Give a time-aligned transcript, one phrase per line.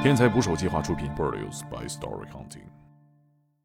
[0.00, 2.62] 天才捕手计划出品，Produced by Story Hunting。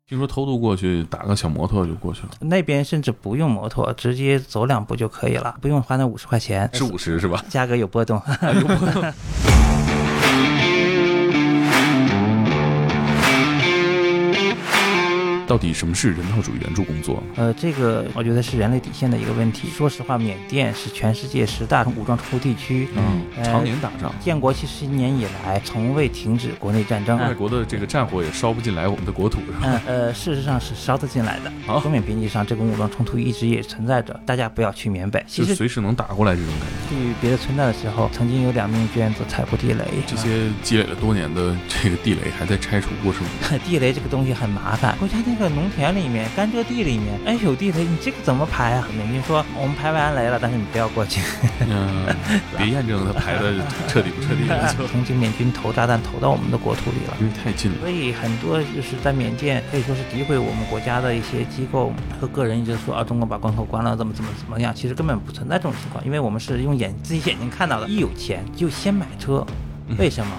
[0.07, 7.43] 听说偷渡过去，打个小摩托就过去了，那边甚至不用摩托，直接走两步就可以了，不用花那五十块钱，是五十是吧？
[7.49, 8.19] 价格有波动。
[8.41, 9.03] 有波动。
[15.47, 17.21] 到底什么是人道主义援助工作？
[17.35, 19.69] 呃，这个我觉得是人类底线的一个问题。
[19.69, 24.13] 说实话，缅甸是全世界十大武装冲突地区，嗯，常年打仗。
[24.19, 27.17] 建国七十年以来，从未停止国内战争。
[27.17, 29.57] 外国的这个战火也烧不进来我们的国土，是吧？
[29.63, 31.51] 嗯，呃，事实上是烧得进来的。
[31.71, 34.19] 啊，中缅边境上这种武装冲突一直也存在着。
[34.25, 36.95] 大家不要去缅北，其实随时能打过来这种感觉。
[36.95, 39.83] 去别的村寨的时候，曾经有两名志愿者踩过地雷。
[40.07, 43.59] 这些积累了多年的这个地雷还在拆除过程中。
[43.65, 46.29] 地雷这个东西很麻烦，国家那个农田里面。
[46.35, 48.87] 甘蔗地里面，哎，有地雷，你这个怎么排啊？
[48.95, 51.21] 缅军说我们排完雷了，但是你不要过去。
[51.67, 52.05] 嗯，
[52.57, 53.53] 别验证他排的
[53.87, 54.43] 彻底不彻底。
[54.91, 57.77] 曾经缅军投炸弹投到我们的国土里了，因为太近了。
[57.81, 64.73] 所以很多就是在缅甸可以说是诋毁我们国家的一些机构和个人，一直说啊，中国把关口关了，怎么怎么怎么样？
[64.73, 67.87] 其实根本不存在这种情况，因为我们是用眼自己眼睛看到的。
[67.87, 69.45] 一有钱就先买车，
[69.97, 70.31] 为什么？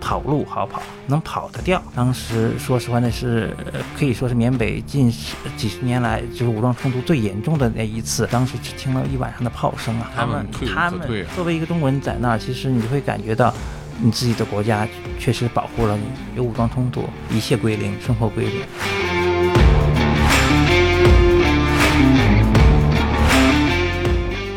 [0.00, 1.80] 跑路好跑，能跑得掉。
[1.94, 3.54] 当时说实话，那是
[3.98, 8.26] 可以说是缅北近十几十年来就是武装冲突最严重的那一次。
[8.30, 10.10] 当时只听了一晚上的炮声啊。
[10.16, 13.54] 他们他们作为一个中国人在那儿，其实你会感觉到，
[14.00, 16.04] 你自己的国家确实保护了你。
[16.34, 18.62] 有武装冲突，一切归零，生活归零。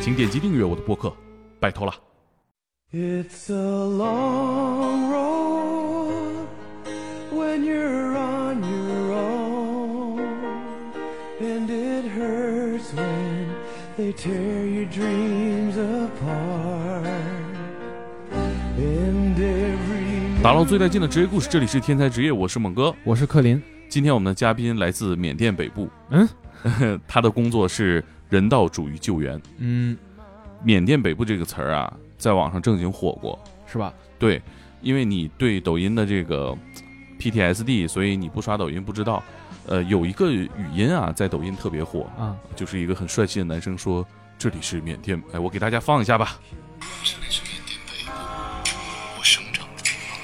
[0.02, 1.13] 请点击订阅我的播客，
[1.59, 1.94] 拜托了。
[2.95, 6.45] It's a long road
[7.31, 10.22] when you're on your own,
[11.41, 13.47] and it hurts when
[13.97, 17.08] they tear your dreams apart.
[18.77, 23.59] And every 打捞最带劲的职业故事，这里是天才职业，我是猛哥，我是克林。
[23.89, 26.30] 今天我们的嘉宾来自缅甸北部，嗯，
[27.07, 29.41] 他的工作是人道主义救援。
[29.57, 29.97] 嗯，
[30.63, 31.91] 缅甸北部这个词儿啊。
[32.23, 33.94] 在网上正经火过，是吧？
[34.17, 34.41] 对，
[34.81, 36.57] 因为你对抖音的这个
[37.19, 39.22] PTSD，所以你不刷抖音不知道。
[39.67, 44.07] 呃，有一个语音啊，在抖音特别火啊，就是一个很帅气的男生说
[44.39, 46.39] ：“这里是缅甸。”哎，我给大家放一下吧。
[47.03, 48.11] 这里是缅甸北部，
[49.19, 50.17] 我生长的地方。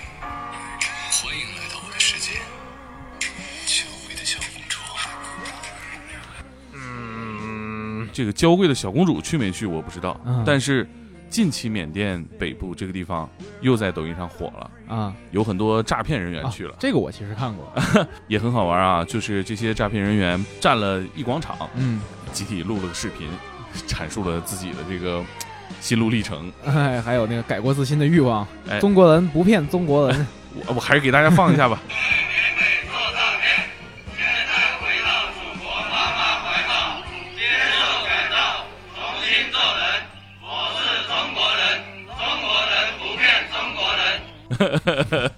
[1.11, 2.39] 欢迎来到我的世界，
[3.65, 4.79] 娇贵的小公主。
[6.75, 10.87] 嗯，这个娇贵的小公主去没去我不知道，但是。
[11.29, 13.29] 近期缅甸北部这个地方
[13.61, 16.75] 又在抖音上火了啊，有很多诈骗人员去了。
[16.79, 17.71] 这个我其实看过，
[18.27, 19.05] 也很好玩啊。
[19.05, 22.01] 就是这些诈骗人员占了一广场，嗯，
[22.33, 23.27] 集体录了个视频，
[23.87, 25.23] 阐述了自己的这个
[25.79, 26.51] 心路历程。
[26.65, 28.45] 哎，还有那个改过自新的欲望。
[28.79, 30.27] 中国人不骗中国人，
[30.67, 31.79] 我我还是给大家放一下吧。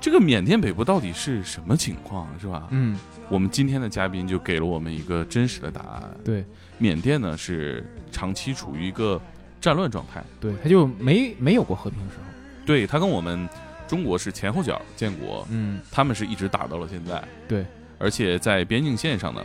[0.00, 2.66] 这个缅甸北部到底是什么情况，是吧？
[2.70, 6.10] 嗯，我们今天的嘉宾就给了我们一个真实的答案。
[6.24, 6.44] 对，
[6.78, 9.20] 缅甸呢是长期处于一个
[9.60, 12.24] 战乱状态，对，他就没没有过和平的时候。
[12.66, 13.48] 对他跟我们
[13.86, 17.22] 中国是前后脚建国，嗯，他们是一直打到了现在。
[17.46, 17.64] 对，
[17.96, 19.40] 而且在边境线上呢，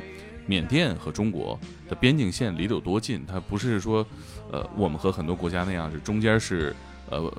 [0.48, 3.24] 缅甸和中国的边境线离得有多近？
[3.28, 4.04] 它不是说，
[4.52, 6.76] 呃，我们和很多国家那样是中间是。
[7.10, 7.32] 呃，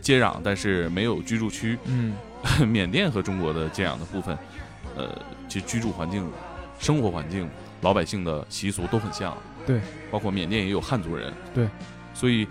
[0.00, 1.78] 接壤但是没有居住区。
[1.84, 2.14] 嗯，
[2.66, 4.36] 缅甸和中国的接壤的部分，
[4.96, 5.16] 呃，
[5.48, 6.30] 其实居住环境、
[6.78, 7.48] 生活环境、
[7.82, 9.36] 老百姓的习俗都很像。
[9.66, 11.32] 对，包括缅甸也有汉族人。
[11.52, 11.68] 对，
[12.14, 12.46] 所以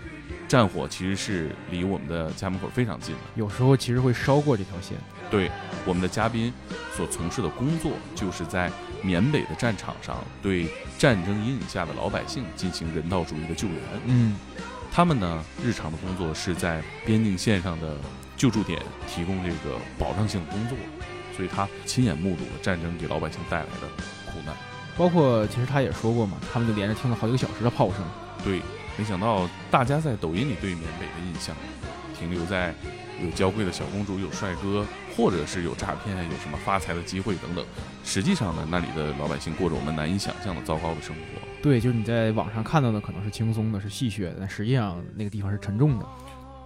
[0.46, 3.20] 战火其实是离我们的家门口非常近的。
[3.36, 4.98] 有时候其实会烧过这条线。
[5.30, 5.50] 对，
[5.86, 6.52] 我们的嘉宾
[6.94, 8.70] 所从事的工作就是在
[9.02, 13.76] 缅北的战场上对战争阴影下的老百姓进行人道主义的救援。
[14.04, 14.36] 嗯。
[14.92, 17.96] 他们呢，日常的工作是在边境线上的
[18.36, 20.76] 救助点提供这个保障性工作，
[21.36, 23.88] 所以他亲眼目睹了战争给老百姓带来的
[24.26, 24.54] 苦难。
[24.96, 27.98] 包括其实他也说过嘛，他们就连着听了好几个小时的炮声。
[28.42, 28.62] 对，
[28.96, 31.54] 没想到大家在抖音里对缅北的印象，
[32.18, 32.74] 停留在
[33.22, 37.62] 有娇贵的小公主、有帅哥，或者是有诈骗、有什么发财的机会等等。
[38.04, 41.22] 实际上呢，那里的老百姓过着我们难以想象的糟糕的生活。
[41.66, 46.06] 对，就是你在网上看到的可能是轻松的，是戏谑的，但实际上那个地方是沉重的。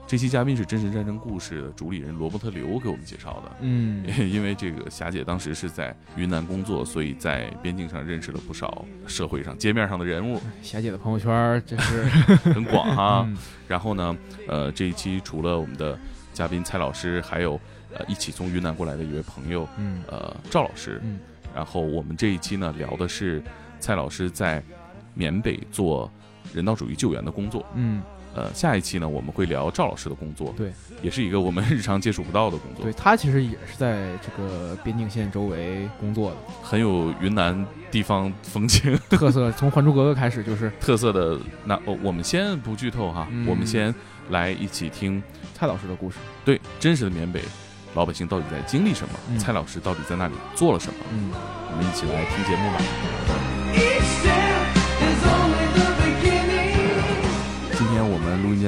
[0.07, 3.53] 这期嘉宾是真实战争故事的主理人罗伯特刘给我们介绍的。
[3.61, 10.39] 嗯， 因为这个霞姐当时是在云南工作，所以在边境上认识了不少社会上街面上的人物。
[10.61, 12.03] 霞姐的朋友圈真是
[12.53, 13.27] 很广哈。
[13.67, 14.15] 然后呢，
[14.47, 15.99] 呃，这一期除了我们的
[16.35, 17.59] 嘉宾蔡老师，还有
[17.95, 21.01] 呃一起从云南过来的一位朋友，嗯呃赵老师。
[21.03, 21.19] 嗯
[21.55, 23.43] 然后我们这一期呢聊的是
[23.81, 24.63] 蔡老师在
[25.15, 26.11] 缅北做
[26.53, 27.65] 人道主义救援的工作。
[27.75, 28.03] 嗯，
[28.35, 30.73] 呃，下一期呢我们会聊赵老师的工作，对，
[31.03, 41.39] 也是一个我们日常接触不到的工作对，他其实也是在这个边境线周围工作的，很有云南地方风情特色从《还珠格格》开始就是特色的。
[41.65, 43.95] 那哦我们先不剧透哈，嗯我们先
[44.31, 45.23] 来一起听
[45.55, 46.17] 蔡老师的故事。
[46.45, 47.43] 对真实的缅北
[47.95, 51.31] 老百姓到底在经历什么，嗯蔡老师到底在那里做了什么，嗯，
[51.73, 52.71] 我们一起来听节目
[54.75, 54.80] 吧。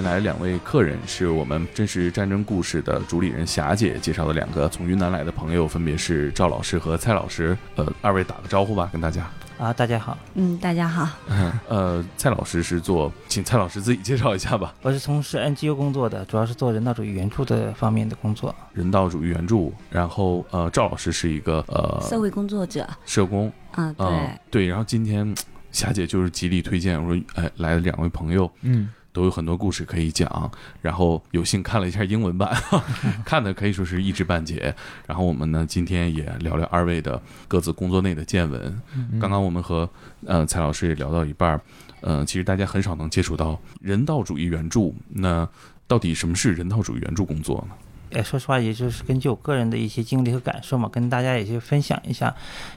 [0.03, 7.57] 来了两位客人，是我们真实战争故事的主理人霞姐介绍的两个从云南来的朋友，分别是赵老师和蔡老师。
[7.77, 9.31] 呃，二位打个招呼吧，跟大家。
[9.59, 11.09] 啊，大家好，嗯，大家好，
[11.69, 14.75] 呃，蔡老师是做，请蔡老师自己介绍一下吧。
[14.83, 18.53] 我是从事 NGO 工作的，主要是做人道主义援助的方面的工作。
[18.73, 24.67] 人道主义援助，然后呃，赵老师是一个呃社会工作者社工，啊，对，嗯、对。
[24.67, 25.33] 然后今天
[25.71, 30.51] 霞姐就是极力推荐，我说哎来了两位朋友，嗯，都有很多故事可以讲，
[30.81, 32.51] 然后有幸看了一下英文版，
[33.25, 34.75] 看的可以说是一知半解。
[35.07, 38.81] 然后我们呢，今天也聊聊二位的各自工作内的见闻。
[38.95, 39.89] 嗯刚刚我们和
[40.27, 41.61] 呃蔡老师也聊到一半儿，
[42.01, 44.95] 呃，其实大家很少能接触到人道主义援助。
[45.09, 45.49] 那
[45.87, 47.75] 到底什么是人道主义援助工作呢？
[48.15, 52.35] 哎，说实话，也就是根据我个人的一些经历和感受嘛，跟大家也去分享一下。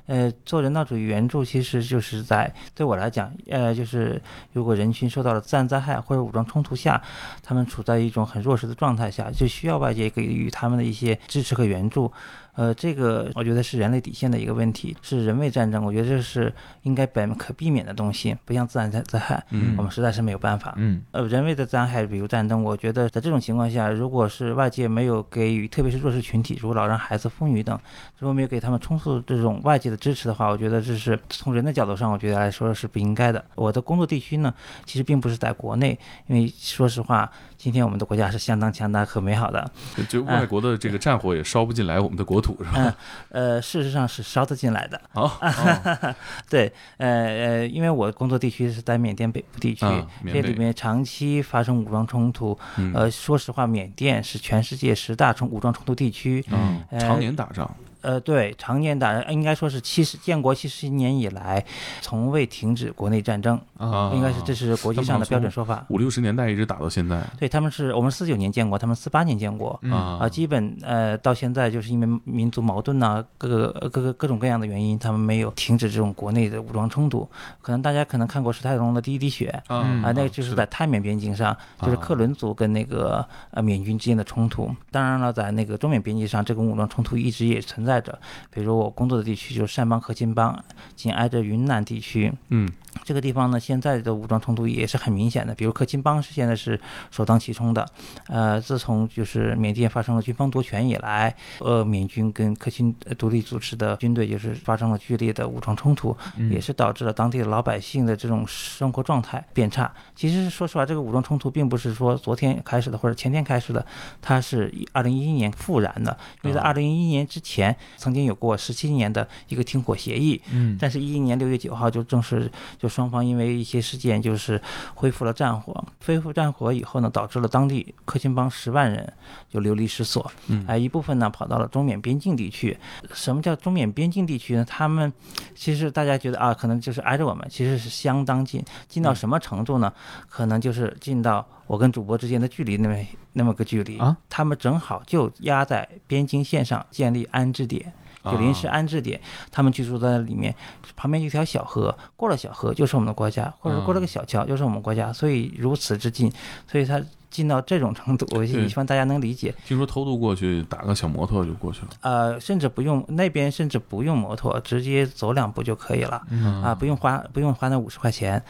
[0.08, 4.22] 呃，做人道主义援助，其实就是在对我来讲，呃，就是
[4.54, 7.02] 如果人群受到了自然灾害或者武装冲突下，
[7.44, 12.12] 他们处在一种很弱势的状态下，就需要外界给予他们的一些支持和援助。
[12.56, 16.54] 呃，这个我觉得是人类底线的一个问题，是人为战争，我觉得这是
[16.84, 20.74] 应该本可避免的东西，不像自然灾灾害，嗯我们实在是没有办法。
[20.78, 27.78] 嗯呃，人为的灾害，比如战争，我觉得在这种情况下，如果是外界没有给予，特别是弱势群体，如果老人、孩子、妇女等，
[28.18, 33.44] 如果没有给他们充足这种外界的支持的话，我觉得这是从人的角度上，我觉得来说是不应该的。
[33.56, 34.54] 我的工作地区呢，
[34.86, 35.98] 其实并不是在国内，
[36.28, 37.30] 因为说实话，
[37.66, 39.72] 今天我们的国家是相当强大和美好的，
[40.08, 42.96] 就外国的这个战火也烧不进来我们的国土，是嗯吧？
[43.30, 45.02] 呃，事实上是烧得进来的。
[45.14, 46.16] 哦，哦
[46.48, 52.56] 对，呃呃，因为我工作地区是在缅甸北部地区，啊这里面长期发生武装冲突。
[52.78, 56.46] 嗯呃，说实话，缅甸是全世界十大冲武装冲突地区。
[56.52, 57.68] 嗯，呃常年打仗，
[58.06, 61.66] 呃，对，常年打，应该说是七十建国七十年以来，
[62.02, 65.84] 从未停止国内战争，啊应该是这是国际上的标准说法。
[65.90, 69.78] 五六十年代一直打到现在对，他们是我们四九年建国，他们四八年建国。
[69.82, 77.28] 嗯啊啊，基本呃到现在就是因为民族矛盾呐、各个各个各种各样的原因，他们没有停止这种国内的武装冲突。
[77.62, 84.70] 可能大家可能看过史泰龙的《第一滴血》啊那个就是在泰缅边境上，就是克伦族跟那个呃缅军之间的冲突。
[84.92, 88.20] 当然了，在那个中缅边境上，这个武装冲突一直也存在着。
[88.50, 90.64] 比如我工作的地区就是善邦和金邦，
[90.96, 92.34] 紧挨着云南地区。
[92.50, 92.70] 嗯
[93.06, 96.80] 这个地方呢，现在的武装冲突也是很明显的，比如克钦邦是现在是
[97.12, 97.88] 首当其冲的。
[98.28, 106.18] 呃，自从就是缅甸发生了军方夺权以来，呃，缅军跟克钦呃独立组织的军队就是发生了剧烈的武装冲突，
[106.50, 109.94] 也是导致了当地的老百姓的这种生活状态变差。
[110.16, 113.86] 其实说实话，这个武装冲突并不是说昨天开始的或者前天开始的，
[114.20, 124.62] 它是二零一一年复燃的，因为在二零一一年之前曾经有过十七年的一个停火协议，嗯但是，一一年六月九号就正式就双方因为一些事件就是
[124.94, 125.84] 恢复了战火。
[126.06, 129.12] 恢复战火以后呢，导致了当地克钦邦十万人
[129.50, 132.78] 就流离失所，嗯哎，一部分呢跑到了中缅边境地区。
[133.14, 134.64] 什么叫中缅边境地区呢？
[134.64, 135.12] 他们
[135.54, 139.92] 其实大家觉得啊，可能就是挨着我们，其实是相当近，近到什么程度呢？
[140.30, 142.96] 可能就是近到我跟主播之间的距离那么
[143.34, 144.16] 那么个距离啊。
[144.30, 147.92] 他们正好就压在边境线上建立安置点。
[148.26, 149.20] 就临时安置点，
[149.52, 150.54] 他们居住在里面，
[150.96, 156.32] 旁边有一条小河，过了小河就是我们的国家，或者过了个小桥就是我们国家，所以如此之近，
[156.68, 157.02] 所以它
[157.38, 159.54] 近到这种程度，我对希望大家能理解。
[159.66, 166.22] 听说偷渡过去打个小摩托就过去了，呃，甚至不用那边，甚至不用摩托，直接走两步就可以了。
[166.30, 168.42] 嗯啊，不用花不用花那五十块钱，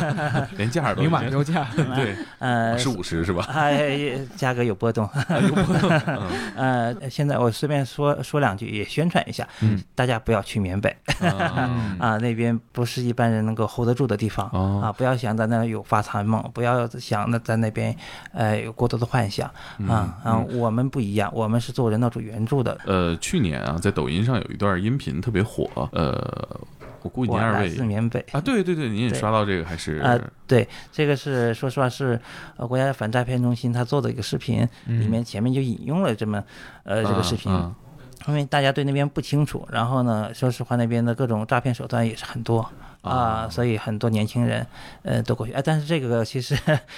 [0.56, 3.44] 连价都明码标价， 对，呃，是五十是吧？
[3.52, 5.08] 哎，价格有波动。
[5.48, 5.90] 有波动
[6.56, 17.94] 呃，现在我随便说说两句，也宣传一下，嗯大家不要去缅北啊啊，那边不是一般人能够 hold 得住的地方哦啊，不要想在那有发财梦，不要想那在那边
[18.32, 19.50] 呃有过多的幻想
[19.88, 26.60] 啊啊，我们不一样，我们是做人道主义援助的，呃，去年啊，在抖音上有一段音频特别火，呃。
[27.02, 28.18] 我估计您二位自缅北。
[28.32, 32.20] 啊，对对对，您也刷到这个还是啊对，这个是说实话是
[32.56, 36.42] 呃国家反诈骗中心他做的一个视频，里面前面就引用了这么
[36.82, 37.72] 呃这个视频，啊
[38.26, 42.68] 因为大家对那边不清楚，然后呢，说实话那边的各种诈骗手段也是很多。
[43.06, 44.66] 啊，所以很多年轻人，
[45.02, 45.52] 呃，都过去。
[45.52, 46.56] 哎，但是这个其实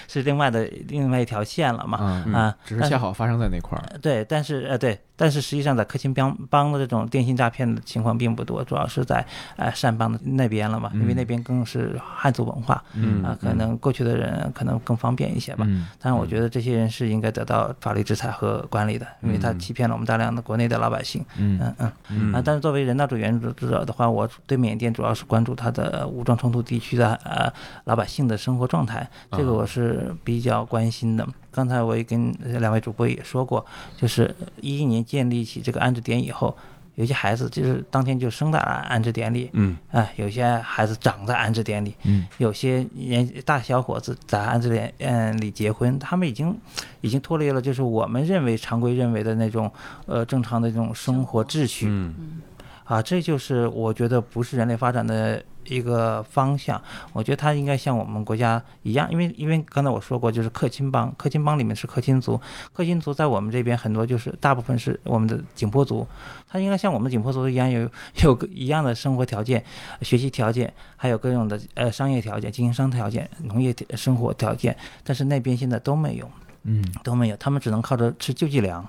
[0.08, 2.22] 是另外的另外一条线了嘛。
[2.26, 3.84] 嗯啊，只是恰好发生在那块儿。
[4.00, 15.64] 对，但是呃对，但是实际上在克钦邦邦的这种电信诈骗的情况并不多，主要是在呃善邦的那边了嘛，因为那边更是汉族文化，嗯啊，可能过去的人可能更方便一些吧。
[15.68, 15.88] 嗯。
[16.00, 21.24] 但是我觉得这些人是应该得到法律制裁和管理的，因为他欺骗了我们大量的国内的老百姓。
[21.36, 21.58] 嗯。
[21.60, 21.92] 嗯嗯。
[22.10, 22.32] 嗯。
[22.32, 27.52] 啊，但是作为人道主义援助者的话，我对缅甸主要是关注他的武装冲突地区的呃
[27.84, 31.26] 老百姓的生活状态，这个我是比较关心的。
[31.50, 33.64] 刚才我也跟两位主播也说过，
[33.96, 36.54] 就是一一年建立起这个安置点以后，
[36.96, 39.74] 有些孩子就是当天就生在安置点里，嗯。
[39.90, 42.26] 啊，有些孩子长在安置点里，嗯。
[42.36, 46.54] 有些年大小伙子在安置点嗯里结婚，他们已经
[47.00, 49.72] 已经脱离了就是我们认为常规认为的那种
[50.04, 51.86] 呃正常的这种生活秩序。
[51.88, 52.42] 嗯。
[52.84, 56.80] 啊，这就是我觉得不是人类发展的一个方向。
[57.12, 62.40] 我觉得它应该像我们国家一样，因为因为刚才我说过，就是克钦邦，克钦邦里面是克钦族，
[62.72, 66.06] 克钦族在我们这边很多就是大部分是我们的景颇族，
[66.48, 67.88] 他应该像我们景颇族一样有
[68.24, 69.64] 有个一样的生活条件、
[70.02, 76.30] 学习条件，还有各种的呃商业条件、经营商条件、农业条生活条件，但是那边现在都没有。
[76.64, 78.86] 嗯都没有，他们只能靠着吃救济粮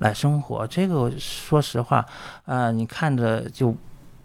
[0.00, 0.66] 来生活。
[0.66, 2.04] 这个说实话，
[2.44, 3.74] 啊，你看着就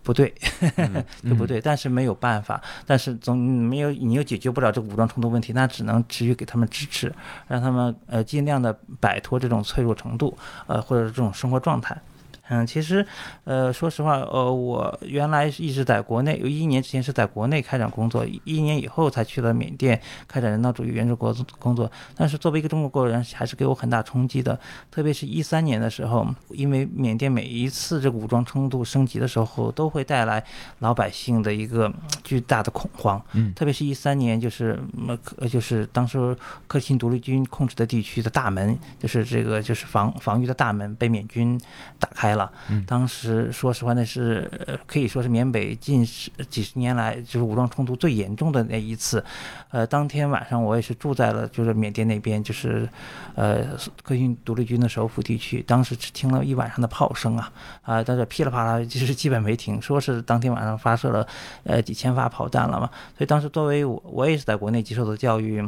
[0.05, 0.31] 不对，
[1.27, 7.11] 就不对，但是没有办法，但是总没有你又解决不了这个武装冲突问题，那只能持续给他们支持，
[7.47, 11.99] 让他们呃尽量的摆脱这种脆弱程度，呃或者这种生活状态。
[12.49, 13.05] 嗯，其实，
[13.43, 21.91] 呃，说实话，呃，我原来一直在国内，有一年之前是在国内开展工作，一年以后才去了缅甸开展人道主义援助国工作。
[22.15, 24.59] 但是作为一个中国人，还是给我很大冲击的。
[24.91, 30.43] 特别是一三年的时候，因为缅甸每一次这个武装冲突升级的时候，都会带来
[30.79, 33.19] 老百姓的一个嗯巨大的恐慌。
[33.33, 36.37] 嗯特别是一三年，就是嗯呃就是当时
[36.67, 41.59] 克钦独立军控制的地区的大门，就是这个就是防防御的大门被缅军
[41.97, 42.51] 打开了。
[42.85, 49.23] 当时说实话，那是呃可以说是缅北近十几十年来就是武装冲突最严重的那一次。
[49.71, 52.87] 呃，当天晚上我也是住在了就是缅甸那边，就是
[53.35, 53.65] 呃
[54.03, 55.63] 克钦独立军的首府地区。
[55.67, 57.51] 当时只听了一晚上的炮声啊
[57.81, 61.27] 啊，但是噼里啪啦就是基本没停，说是当天晚上发射了
[61.63, 62.89] 呃几千发炮弹了嘛。
[63.17, 65.63] 所以当时作为我我也是在国内接受的教育。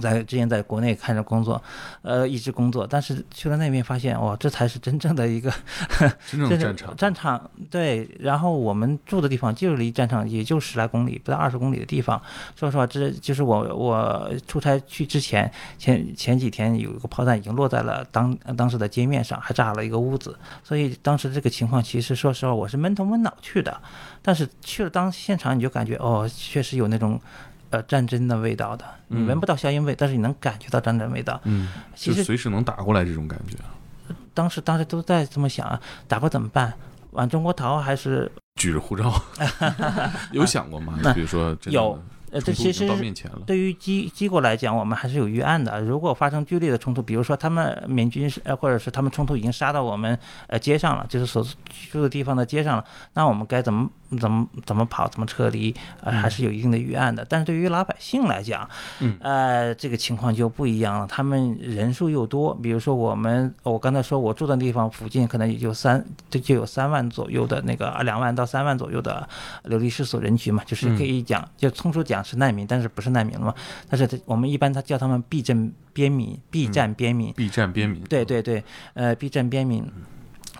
[0.00, 1.62] 在之前在国内看着工作，
[2.02, 5.52] 呃，一直工作，但是去了那边发现，哇，这才是真正的一个
[6.30, 12.20] 真正的战场战场对，然后我们住的地方就离战场也就十来公里，不到二十公里的地方。
[12.56, 20.36] 说实话，这就是我我出差去之前前前几天有一个炮弹已经落在了当当时的街面上，还炸了一个屋子。
[20.62, 23.80] 所以当时这个情况，其实说实话，我是闷头闷脑去的。
[24.22, 27.20] 但是去了当现场，你就感觉哦，确实有那种。
[27.70, 31.40] 呃，战争的味道的，你闻不到硝烟味，但是你能感觉到战争味道。
[31.44, 33.56] 嗯，其实就随时能打过来这种感觉，
[34.32, 36.72] 当时当时都在这么想啊，打过怎么办？
[37.12, 39.12] 往中国逃还是举着护照，
[40.32, 40.98] 有想过吗？
[41.02, 42.88] 那 比如说真的有呃，这其实
[43.46, 45.80] 对于机机构来讲，我们还是有预案的。
[45.80, 53.88] 如果发生剧烈的冲突，比如说他们缅军是呃，或者是他们冲突已经杀到我们呃街上了，就是所居住的地方的街上了，那我们该怎么
[54.20, 57.24] 怎么怎么跑，怎么撤离，呃，还是有一定的预案的。
[57.24, 58.68] 但是对于老百姓来讲，
[59.00, 61.06] 嗯呃，这个情况就不一样了。
[61.06, 69.28] 他们人数又多，比如说我们，我刚才说我住的地方附近可能也就三，这就有三万左右的那个啊两万到三万左右的
[69.64, 73.54] 流离失所人群嘛，就是可以讲，就通俗讲是难民，但是不是难民了嘛？
[73.88, 78.62] 但是他我们一般他叫他们避震边民、避战边民，避战边民，对对对，
[78.94, 79.84] 呃，避战边民，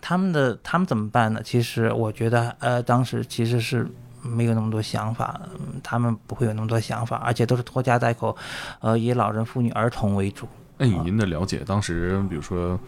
[0.01, 1.41] 他们的他们怎么办呢？
[1.43, 3.87] 其实我觉得，呃，当时其实是
[4.23, 8.37] 没有那么多想法，嗯他们不会有那么多想法，而且都是拖家带口，
[8.81, 10.49] 呃，以老人、妇女、儿童为主。
[10.77, 12.79] 那以您的了解，当时比如说，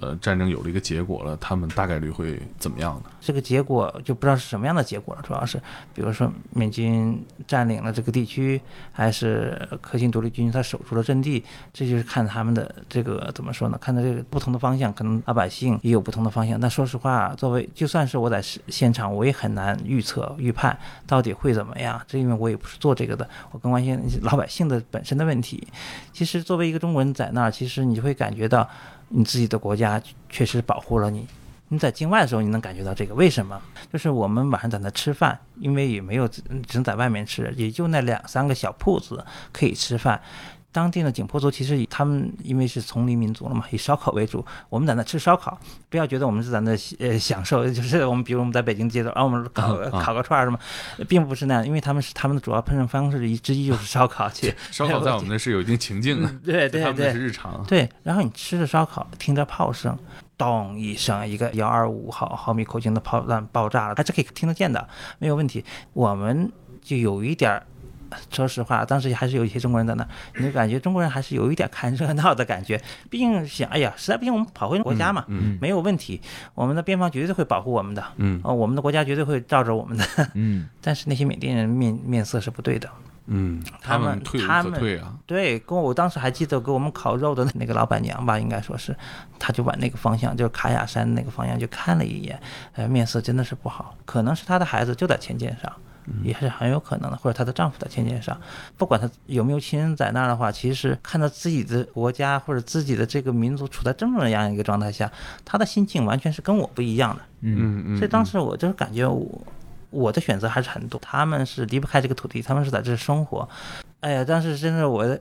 [0.00, 3.02] 呃，战争有了一个结果了，他们大概率会怎么样呢？
[3.20, 5.58] 这个结果就不知道是什么样的结果了，主要是，
[5.94, 8.60] 比如说缅军占领了这个地区，
[8.92, 13.78] 还是克钦独立军他守住了阵地，这就是看他们的这个怎么说呢？
[13.80, 16.60] 看到这个不同的方向，可能老百姓也有不同的方向。
[16.60, 25.66] 但说实话，作为就算是我在现场，我也很难预测预判到底会怎么样，这因为我也不是做这个的，我更关心老百姓的本身的问题。
[26.12, 28.68] 其实作为一个中国人在那儿，其实你就会感觉到
[29.16, 31.24] 你自己的国家确实保护了你。
[31.68, 33.60] 你在境外的时候，你能感觉到这个，为什么？
[33.92, 36.42] 就是我们晚上在那吃饭，因为也没有只
[36.74, 40.20] 能在外面吃，也就那两三个小铺子可以吃饭。
[40.74, 44.44] 当地的景颇族其实以他们因为是丛林民族了嘛，以烧烤为主。
[44.68, 45.56] 我们在那吃烧烤，
[45.88, 50.58] 不要觉得我们是在那呃享受，就是我们比如我们在北京街头，啊，我们烤烤个串儿什么，
[51.08, 54.52] 并不是那样，因为他们是他们的主要烹饪方式一之一就是烧烤去。
[54.72, 57.64] 烧烤在我们那是有一定情境的，对对 在他们那是日常。
[57.68, 59.96] 对，然后你吃着烧烤，听着炮声，
[60.36, 64.88] 咚一声，一个幺二五毫毫米口径的炮弹爆炸了，还是可以听得见的，
[65.20, 65.64] 没有问题。
[65.92, 66.50] 我们
[66.82, 67.64] 就有一点儿。
[68.30, 72.80] 说实话，当时还是有一些中国人在那儿，你就感觉中国人还是有一点看热闹的感觉。
[73.10, 76.20] 毕竟想，哎呀，实在不行我们跑回国家嘛，嗯没有问题。
[76.54, 80.04] 我们的边防绝对会保护我们的，嗯哦，我们的国家绝对会罩着我们的。
[80.34, 82.88] 嗯 但是那些缅甸人面面色是不对的，
[83.26, 85.14] 嗯，他们他们可退啊。
[85.26, 88.94] 对，跟我当时还记得给我们烤肉的那个老板娘吧，应该说是，
[89.38, 92.38] 她就往那个方向，就是卡雅山那个方向就看了一眼，
[92.74, 95.72] 呃，面色真的是不好，可能是她的孩子就在前线上，
[96.22, 98.38] 也是很有可能的，或者她的丈夫在前线上，
[98.76, 105.10] 不管她有没有亲人在那儿的话，其实看到自己的国家或者自己的这个民族处在这么样一个状态下，
[105.44, 107.22] 她的心境完全是跟我不一样的。
[107.40, 109.46] 嗯嗯，所以当时我就是感觉我
[109.90, 113.48] 我的选择还是很多，他们是离不开这个土地，他们是在这生活。
[114.00, 115.18] 哎呀，当时真的我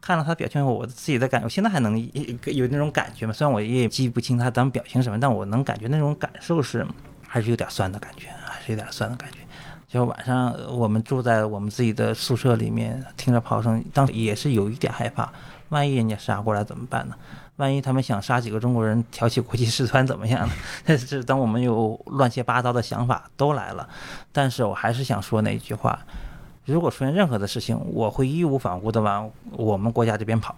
[0.00, 1.98] 看了他表情后，我自己的感，我现在还能
[2.46, 3.32] 有那种感觉嘛。
[3.32, 6.86] 虽然我也记不清他当时表情什么，但我能感觉那种感受是
[7.26, 9.38] 还是有点酸的感觉，还是有点酸的感觉。
[9.94, 15.32] 就晚上我们住在我们自己的宿舍里面，听着炮声，当时也是有一点害怕，
[15.68, 17.14] 万一人家杀过来怎么办呢？
[17.58, 20.54] 万一他们想杀几个中国人，挑起国际事端怎么样呢？
[20.84, 23.88] 但是当我们有乱七八糟的想法都来了，
[24.32, 25.96] 但是我还是想说那一句话：
[26.64, 30.56] 如果出现任何的事情，我会义无反顾的往我们国家这边跑，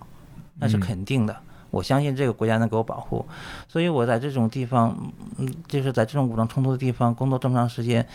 [0.58, 1.36] 那是肯定的。
[1.70, 3.24] 我相信这个国家能给我保护，
[3.68, 4.96] 所以我在这种地方，
[5.38, 8.06] 嗯，就是在这种武装冲突的地方工作这么长时间，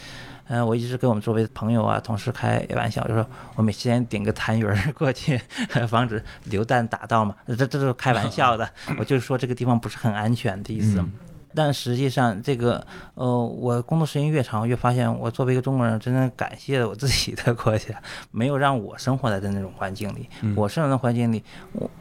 [0.47, 5.39] 嗯、我一直跟我们周围的朋友啊、同事开玩笑，就说我每天顶个痰盂儿过去，
[5.87, 11.03] 防止流弹打到嘛，这这都是开玩笑的， 我就是说这个地方不是很安全的意思。
[11.53, 20.29] 但实际上，这个呃，我工作时间越长，越发现我作为一个中国人，真正感谢我自己的国家，没有让我生活在的那种环境里。
[20.55, 21.91] 我生活的环境里，我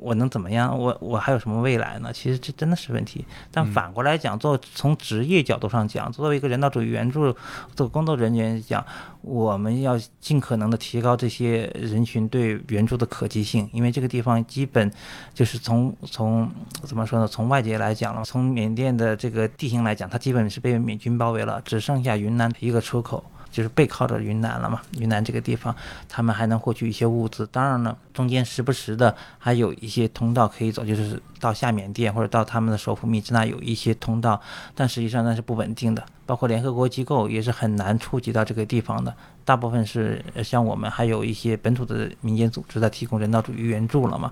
[0.00, 0.78] 我能怎么样？
[0.78, 2.12] 我我还有什么未来呢？
[2.12, 3.24] 其实这真的是问题。
[3.50, 7.34] 但反过来讲，做从职业角度上讲，作为一个人道主义援助
[7.76, 8.84] 的工作人员讲，
[9.22, 14.90] 我们要尽可能的提高这些人群对援助的可及性，因为这个地方基本
[15.34, 16.50] 就是从从
[16.82, 17.26] 怎么说呢？
[17.26, 23.24] 从外界来讲了，从缅甸的这个地形来讲，它基本是被缅军包围了，只剩下云南一个出口。
[23.58, 25.74] 就是背靠着云南了嘛，云南这个地方，
[26.08, 27.44] 他们还能获取一些物资。
[27.48, 34.40] 当然了，中间时不时的还有一些通道可以走，就是到下缅甸或者到他们的首府密支那有一些通道，
[34.76, 36.04] 但实际上那是不稳定的。
[36.24, 39.12] 包括联合国机构也是很难触及到这个地方的，
[39.46, 44.30] 大部分是像我们还有一些本土的民间组织在提供人道主义援助了嘛。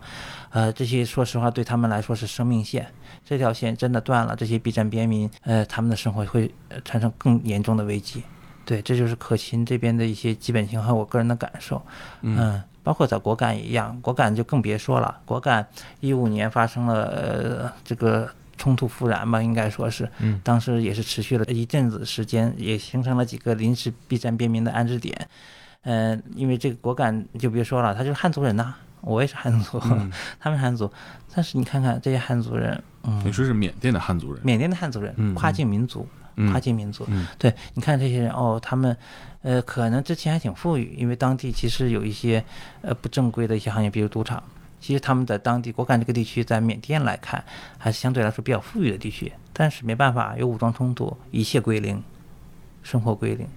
[0.50, 2.86] 呃，这些说实话对他们来说是生命线，
[3.24, 8.22] 这条线真的断了，这些避战边民，呃，他们的生活会产生更严重的危机。
[8.66, 11.80] 对，这就是可勤这边的一些基本情况，我个人的感受。
[12.20, 15.18] 嗯，包括在果敢也一样，果敢就更别说了。
[15.24, 15.66] 果敢
[16.00, 25.28] 一五年发生了呃这个冲突复燃吧，应该说是，嗯当时也是持续了一阵子时间，也形成了几个临时避战边民的安置点。
[25.88, 29.78] 嗯、因为这个果敢就别说了，他就是汉族人呐、我也是汉族，
[30.40, 30.90] 他们是汉族，
[31.32, 38.96] 但是你看看这些汉族人，嗯，你说是缅甸的汉族人，缅甸的汉族人，嗯跨境民族，嗯跨境民族，嗯对，你看这些人哦，他们，
[39.42, 42.44] 呃，可能之前还挺富裕，因为当地其实有一些
[42.82, 44.42] 呃不正规的一些行业，比如赌场。
[44.78, 47.42] 其实他们在当地果敢这个地区，在缅甸来看，
[47.78, 49.32] 还是相对来说比较富裕的地区。
[49.52, 52.02] 但是没办法，有武装冲突，一切归零，
[52.82, 53.48] 生活归零。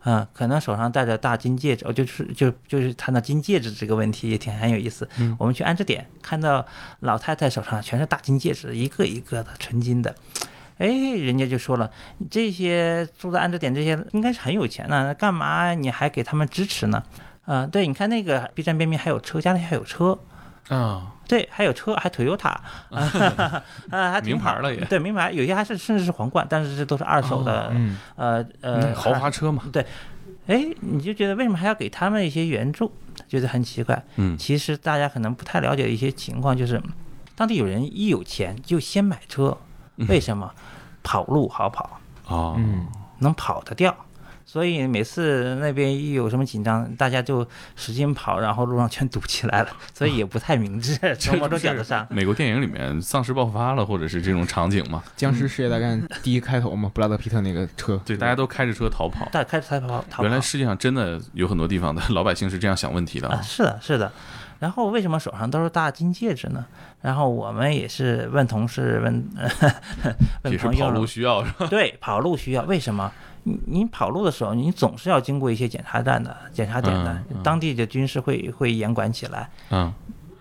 [0.00, 5.06] 啊、可能手上戴着大金戒指，哦，就是就就是谈到金戒指这个问题也挺很有意思。
[5.18, 6.64] 嗯我们去安置点看到
[7.00, 10.14] 老太太手上全是大金戒指，一个一个的纯金的。
[10.78, 17.02] 哎，人家就说了，你这些住在安置点这些应该是很有钱的，干嘛你还给他们支持呢？
[17.44, 20.18] 啊、对，你看那个 B 站边边还有车，家里还有车，
[20.68, 22.54] 啊，对，还有车，还 Toyota，
[22.92, 29.86] 啊，还名牌了也对，名牌，有些还是甚至是皇冠，但是这都是二手的，嗯呃呃，嗯豪华车嘛，对，
[30.46, 32.92] 哎，你就觉得为什么还要给他们一些援助？
[33.26, 34.00] 觉得很奇怪。
[34.16, 36.80] 嗯其实大家可能不太了解一些情况，就是
[37.34, 39.56] 当地有人一有钱就先买车，
[40.08, 40.50] 为什么？
[41.02, 42.86] 跑路好跑，啊，嗯
[43.20, 43.96] 能跑得掉。
[44.44, 50.98] 所以每次那边一有什么紧张，大家就使劲跑，然后路上全堵起来了，所以也不太明智。
[51.20, 55.02] 从某种角度上，美国电影里面丧尸爆发了，或者是这种场景嘛？
[55.16, 59.28] 僵尸世界大战第一开头嘛，布拉德皮特那个车，对，大家都开着车逃跑。
[59.30, 60.22] 大开着逃跑，逃跑。
[60.22, 63.40] 原来世界上真的有很多地方的老百姓是这样想问题的啊！
[63.42, 64.10] 是的，是的。
[64.58, 66.64] 然后为什么手上都是大金戒指呢？
[67.00, 69.28] 然后我们也是问同事，问
[70.42, 70.86] 问朋友。
[70.86, 71.66] 跑路需要是吧？
[71.68, 72.62] 对，跑路需要。
[72.64, 73.10] 为什么？
[73.44, 79.48] 你你跑路的时候，你总是要经过一些检查站的、检查点的，当地的军事会会严管起来。
[79.70, 79.92] 嗯。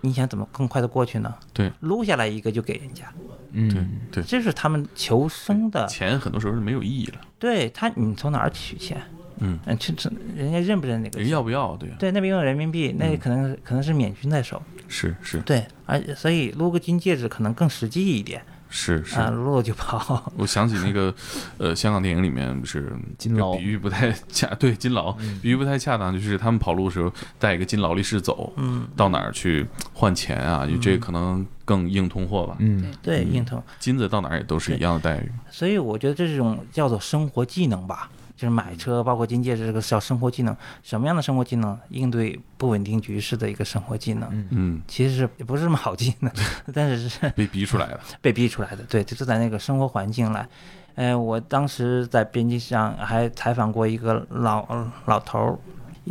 [0.02, 1.34] 你想怎么更快的过去呢？
[1.52, 3.06] 对，撸下来一个就给人家。
[3.52, 3.68] 嗯，
[4.12, 5.86] 对对，这是他们求生的。
[5.88, 7.20] 钱很多时候是没有意义了。
[7.40, 9.02] 对他，你从哪儿取钱？
[9.40, 11.20] 嗯嗯，去这人家认不认那个？
[11.20, 11.76] 人要不要？
[11.78, 14.62] 对对，那边用人民币，那可能可能是缅军在手。
[14.88, 15.40] 是是。
[15.42, 18.42] 对，而所以撸个金戒指可能更实际一点。
[18.70, 20.30] 是是啊，撸了就跑。
[20.36, 21.14] 我想起那个，
[21.58, 30.68] 呃，香港电影里面不是 金劳，比喻不太恰，对金劳比喻不太恰当，就是他们跑路的时候带一个金劳力士走，嗯，到哪儿去换钱啊？
[30.82, 32.58] 这可能更硬通货吧？
[32.60, 35.32] 嗯，对，硬通金子到哪儿也都是一样的待遇。
[35.50, 38.10] 所以我觉得这种叫做生活技能吧。
[38.38, 40.56] 就是买车，包括金戒指，这个叫生活技能。
[40.84, 41.78] 什么样的生活技能？
[41.90, 44.48] 应对不稳定局势的一个生活技能。
[44.52, 46.32] 嗯，其实是也不是什么好技能，
[46.74, 48.00] 但是是被逼出来的。
[48.22, 50.48] 被逼出来的，对，就是在那个生活环境来。
[50.96, 54.66] 哎，我当时在编辑上还采访过一个老
[55.06, 55.60] 老头儿。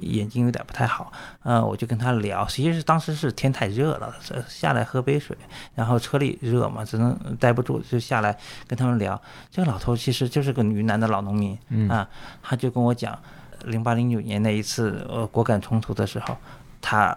[0.03, 4.15] 眼睛有点不太好，呃，我就跟他聊，其实是当时是天太热了，
[4.49, 5.37] 下来喝杯水，
[5.75, 9.21] 然后车里热嘛，只能待不住，就下来跟他们聊。
[9.51, 11.59] 这个老头其实就是个云南的老农民，
[11.91, 12.09] 啊，
[12.43, 13.19] 他就跟我讲，
[13.65, 16.37] 零八零九年那一次呃果敢冲突的时候，
[16.81, 17.17] 他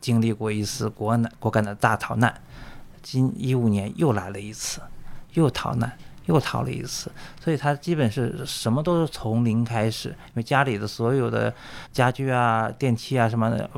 [0.00, 2.34] 经历过一次果难果敢的大逃难，
[3.02, 4.80] 今一五年又来了一次，
[5.34, 5.96] 又逃难。
[6.26, 7.10] 又逃了一次，
[7.42, 11.52] 所以他基本是什么都是从零开始，因为家里的所有的
[11.92, 13.68] 家具啊、电器啊什么的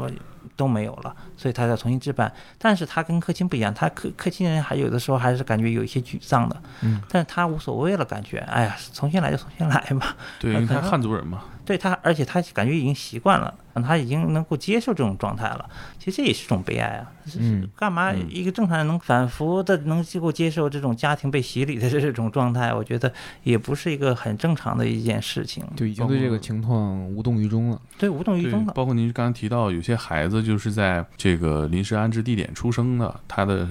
[0.56, 2.30] 都没有了，所以他要重新置办。
[2.58, 10.14] 但是他跟客卿不一样，他客客卿人还有的时候还是感觉有一些沮丧的，嗯，但是他无所谓了，感觉哎呀，重新来就重新来嘛。
[10.38, 11.44] 对， 因为他汉族人嘛。
[11.64, 15.70] 对他，而且他感觉已经习惯了，他已经能够接受这种状态了。
[15.98, 17.06] 其实这也是种悲哀啊！
[17.38, 22.74] 嗯，干嘛一个正常人能反复的能够接受这种家庭被洗礼的这种状态？
[22.74, 23.12] 我觉得
[23.44, 25.64] 也不是一个很正常的一件事情。
[25.76, 27.80] 就已经对这个情况无动于衷了。
[27.96, 28.72] 对，无动于衷了。
[28.72, 33.68] 包括您刚刚提到，有些孩子就是在这个临时安置地点出生的，他的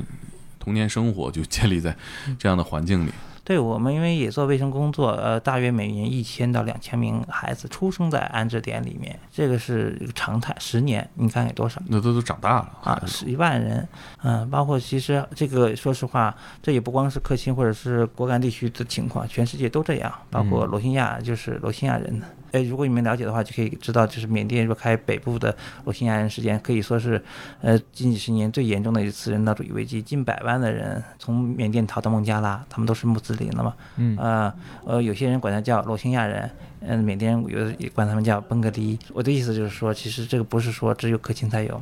[0.58, 1.94] 童年生活就建立在
[2.40, 3.12] 这样的环境里。
[3.52, 10.56] 对我们，因为也做卫生工作，呃，大约每年一千到两千名孩子出生在安置点里面，这个是一个常态。
[10.58, 11.82] 十年，你看有多少？
[11.88, 13.86] 那都都长大了啊，十一万人，
[14.24, 16.34] 嗯，包括其实这个，说实话，
[16.64, 22.22] 这也不光是克钦或者是果敢地区的情况，全世界都这样，包括罗兴亚，就是罗兴亚人。
[22.54, 27.24] 哎，如果你们了解的话，就可以知道，就是缅甸若开北部的罗兴亚人事件，可以说是，
[27.62, 30.02] 呃，近几十年最严重的一次人道主义危机。
[30.02, 33.74] 近百万的人从缅甸逃到孟加拉，他们都是穆斯林了嘛？
[33.98, 34.18] 嗯。
[34.18, 34.54] 呃
[34.86, 36.50] 呃，有些人管他叫罗兴亚人，
[36.82, 39.00] 嗯，缅甸人有的也管他们叫崩格迪。
[39.14, 41.82] 我的意思就是说，其实这个不是说只有克钦才有。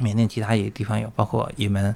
[0.00, 1.94] 缅甸其他也地方有，包括也门，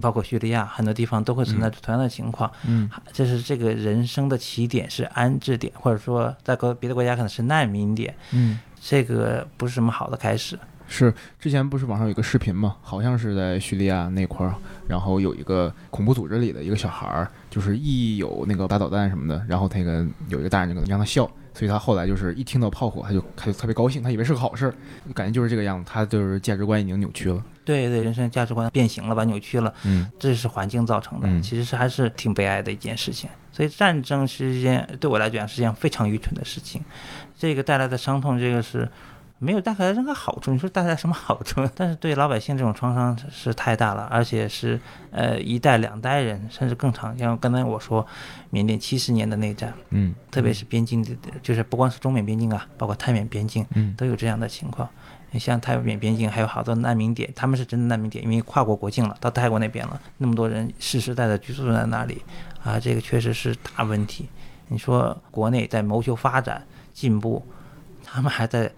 [0.00, 2.48] 包括叙利亚，很多地方都会存在同样的情况。
[2.64, 8.14] 嗯，这是这个人生的起点是安置点，或者说在国别的国家可能是难民点。
[8.30, 10.56] 嗯，这个不是什么好的开始。
[10.86, 14.54] 是之前不是网上有个视频嘛，好像是在叙利亚那块儿，
[14.86, 21.30] 然后有一个恐怖组织里的一个小孩儿，就是一有那个打导弹什么的，然后那个有一个大人就可能让他笑。
[21.52, 24.74] 所以他后来就是一听到炮火，他就他就特别高兴，他以为是个好事儿，
[25.12, 27.44] 感觉就是这个样子，他就是价值观已经扭曲了。
[27.64, 29.74] 对对，人生价值观变形了吧，扭曲了。
[29.84, 33.28] 嗯，这是环境造成的，其实是还是挺悲哀的一件事情。
[33.52, 36.80] 所以战争是一件对我来讲是一件非常愚蠢的事情，
[37.36, 38.88] 这个带来的伤痛，这个是。
[39.42, 41.66] 没有带来任何好处，你说带来什么好处？
[41.74, 44.78] 但是对老百姓这种创伤是太大了，而且是
[45.10, 47.16] 呃一代两代人甚至更长。
[47.16, 48.06] 像刚才我说，
[48.50, 51.10] 缅甸七十年的内战，嗯，特别是边境的，
[51.42, 54.86] 就是不光是中缅边境啊，包括泰缅边境，嗯，都有这样的情况。
[55.30, 62.22] 你像泰缅边境还有好多难民点，他们是真的难民点，因为跨过国境了，到泰国那边了，那么多人世世代代居住在那里，
[62.62, 64.28] 啊，这个确实是大问题。
[64.68, 67.42] 你说国内在谋求发展进步。
[68.12, 68.70] 他们还在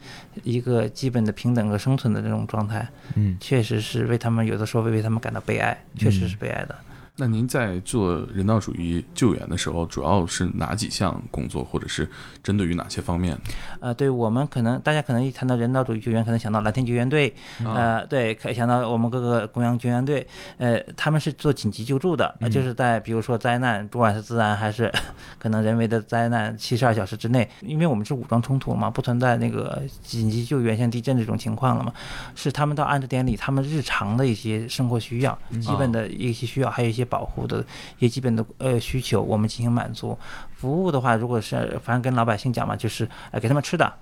[0.43, 6.77] 一个基本的平等和生存的这种状态，嗯，确实是为他们有的时候会为他们感到悲哀，确实是悲哀的。
[7.15, 12.09] 那您在做人道主义救援的时候，主要是哪几项工作，或者是
[12.43, 13.37] 针对于哪些方面？
[13.81, 17.33] 呃，对我们可能大家可能一谈到人道主义救援，可能想到蓝天救援队，
[17.65, 24.91] 呃，对，可以想到我们各个公安救援队，呃，他们是做紧急救助的，呃就是在比如说灾难，不管是自然还是
[25.39, 31.93] 可能人为的灾难，七十二小时之内，因为我们是武装冲突嘛，不存在那个紧急救援像地震这种情况了嘛，
[32.35, 37.65] 是他们到安置点里，他们日常的一些生活需要、基本的一些需要，还有一些保护的
[37.99, 40.17] 一些基本的呃需求，我们进行满足。
[40.55, 43.93] 服务的话，如果是反正跟老百姓讲嘛，就是呃给他们吃的，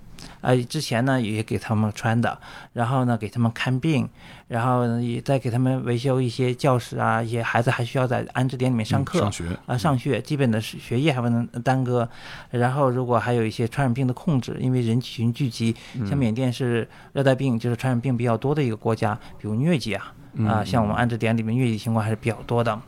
[0.42, 2.38] 呃之前呢也给他们穿的，
[2.74, 4.06] 然后呢给他们看病，
[4.46, 9.20] 然后呢也再给他们维修一些教室啊，一些孩子还需要在安置点里面上课。
[9.20, 12.06] 嗯上学啊，上学基本的是学业还不能耽搁，
[12.50, 15.74] 然后如果还有一些传染病的控制，因为人群聚集，
[16.06, 20.12] 像缅甸是热带病，就是传染病比较多的一个国家，比如疟疾啊，
[20.46, 22.78] 啊，像我们安置点里面疟疾情况还是比较多的。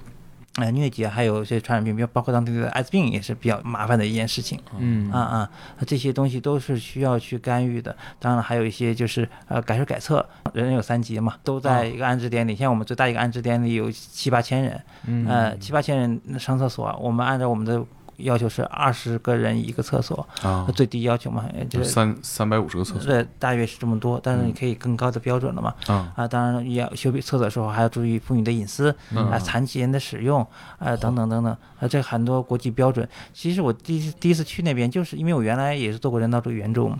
[0.57, 4.61] 呃，疟疾还有一些传染病，比如包括当地的艾滋病也是比较麻烦的一件事情。
[4.79, 5.51] 嗯啊啊，
[5.87, 7.97] 这些东西都是需要去干预的。
[8.19, 12.55] 当然，还有一些就是呃改水改测，人有三级嘛，都在一个安置点里。
[12.55, 17.83] 像我们最大一个安置点里有七八千人，嗯呃，七八千人上厕所，我们按照我们的
[18.17, 24.21] 要求是二十个人一个厕所，啊，最低要求嘛，也就就是三三百五十个厕所对，大约是这么多。
[24.23, 25.75] 但是你可以更高的标准了嘛。
[25.87, 30.47] 啊，啊，当然要修厕所的时候还要注意妇女的隐私，啊，残疾人的使用，
[30.79, 33.09] 啊，等等等等，啊，这很多国际标准。
[33.33, 36.93] 其实我第一第一次去那边，就是因为我原来也是做过人道主义援助，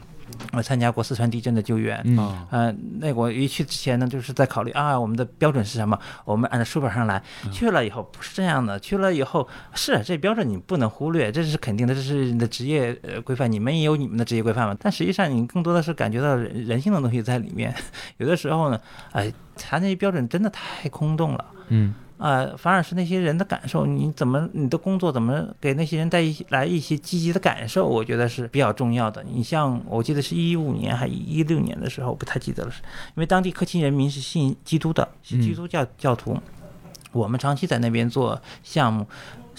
[0.53, 2.01] 我参加过四川地震的救援。
[2.05, 5.99] 嗯啊呃，那我一去之前呢，就是在考虑啊，我们的标准是什么？
[6.25, 7.23] 我们按照书本上来。
[7.51, 14.77] 去了以后不是这样的，去了以后是这标准你不能忽略，这是肯定的，这是你的职业呃规范，你们也有你们的职业规范嘛。
[14.81, 17.75] 但实际上你更多的是感觉到人人性的东西在里面。
[18.19, 18.81] 有的时候呢，
[19.13, 21.45] 哎，他那些标准真的太空洞了。
[21.69, 29.25] 嗯呃，反而是那些人的感受，你怎么你的工作怎么给那些人带一些来一些积极的感受，我觉得是比较重要的。
[29.25, 32.81] 你像我记得是一五年还一六年的时候，不太记得了，是
[33.17, 36.39] 因为当地克钦人民是信基督的，是基督教教徒，
[37.11, 39.05] 我们长期在那边做项目，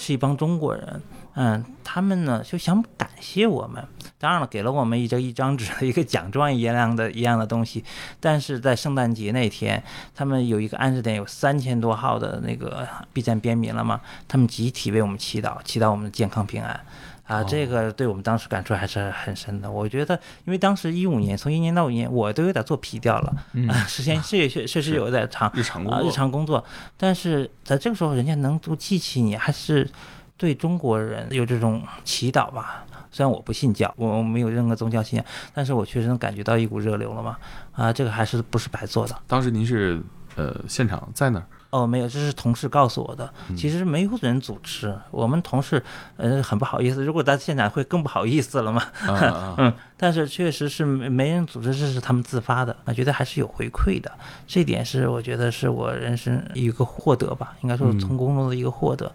[0.03, 1.01] 是一帮中国人，
[1.35, 3.81] 嗯，他们呢就想感谢我们，
[4.19, 7.81] 当然了，给了我们一张一张纸一个奖状一样的一样的东西，
[8.19, 9.81] 但是在圣诞节那天，
[10.13, 16.77] 他们有一个安置点，有三千多号的那个 B 站边民了嘛，他们集体为我们祈祷，祈祷我们的健康平安。
[17.25, 19.71] 啊，这个对我们当时感触还是很深的。
[19.71, 23.33] 我觉得，因为当时一五年，从一年到五年，我都有点做皮掉了，
[23.69, 26.63] 啊，时间是确确实有点长，啊，日常工作日常工作，
[26.97, 29.89] 但是在这个时候，人家能够记起你，还是
[30.35, 32.85] 对中国人有这种祈祷吧。
[33.09, 37.37] 虽然我不信教，我没有任何宗教信仰，但是我确实能感觉到一股热流了嘛。
[37.71, 39.15] 啊，这个还是不是白做的。
[39.27, 40.01] 当时您是
[40.35, 43.27] 呃现场在那儿哦，没有，这是同事告诉我的。
[43.57, 45.81] 其实没有人组织，我们同事
[46.17, 48.83] 呃很不好意思，如果在现场会更不好意思了嘛。
[49.07, 54.11] 啊啊啊 嗯，但是确实是没没人组织，这是他们自发的，我觉得还是有回馈的，
[54.45, 59.11] 这点是我觉得是我人生一个获得吧，应该说是从工作的一个获得，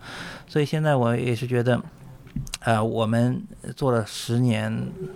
[0.48, 1.80] 所以现在我也是觉得。
[2.60, 3.42] 呃，我们
[3.74, 4.72] 做了十年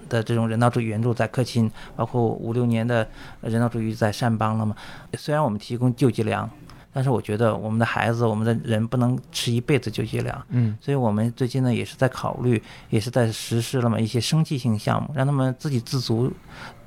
[0.09, 3.07] 的这种人道主义援助在克钦，包括五六年的
[3.42, 4.74] 人道主义在善邦了嘛。
[5.14, 6.48] 虽然我们提供救济粮，
[6.92, 10.46] 但是我觉得我们的孩子、我们的人不能吃一辈子救济粮。
[10.50, 16.31] 嗯所以我们最近呢也是在考虑，也是在实施了嘛一些生计性项目，让他们自给自足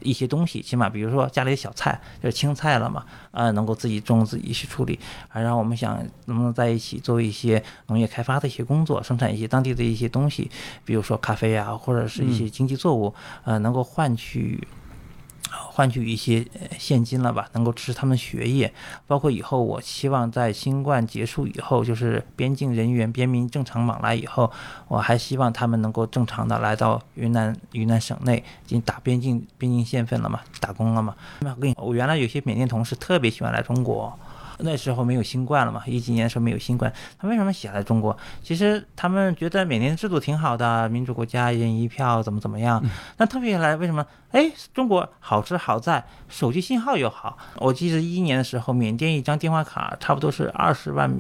[0.01, 10.51] 一些东西，起码比如说家里的小菜就是青菜了嘛，啊、能够自己种自己去处理，啊，然后我们想能不能在一起做一些农业开发的一些工作，生产一些当地的一些东西，
[10.83, 13.13] 比如说咖啡啊，或者是一些经济作物，
[13.43, 14.67] 呃，能够换取。
[15.71, 16.45] 换取一些
[16.77, 18.73] 现金了吧，能够支持他们学业，
[19.07, 24.51] 包括以后我希望在新冠结束以后，就是边境人员边民正常往来以后，
[24.87, 31.15] 我还希望他们能够正常的来到云南云南省内，已经打边境边境县份了嘛，打工了嘛。
[31.39, 34.17] 那我跟你，我原来有些缅甸同事特别喜欢来中国。
[34.59, 38.15] 那时候没有新冠了嘛，一几年的时候没有新冠，他为什么喜欢来中国？
[38.41, 42.83] 其实他们觉得缅甸制度挺好的，民主国家一人一票，怎么怎么样。
[43.17, 44.05] 那特别来为什么？
[44.31, 47.37] 哎，中国好吃好在手机信号又好。
[47.57, 51.13] 我记得一一年的时候，缅甸一张电话卡差不多是二十万，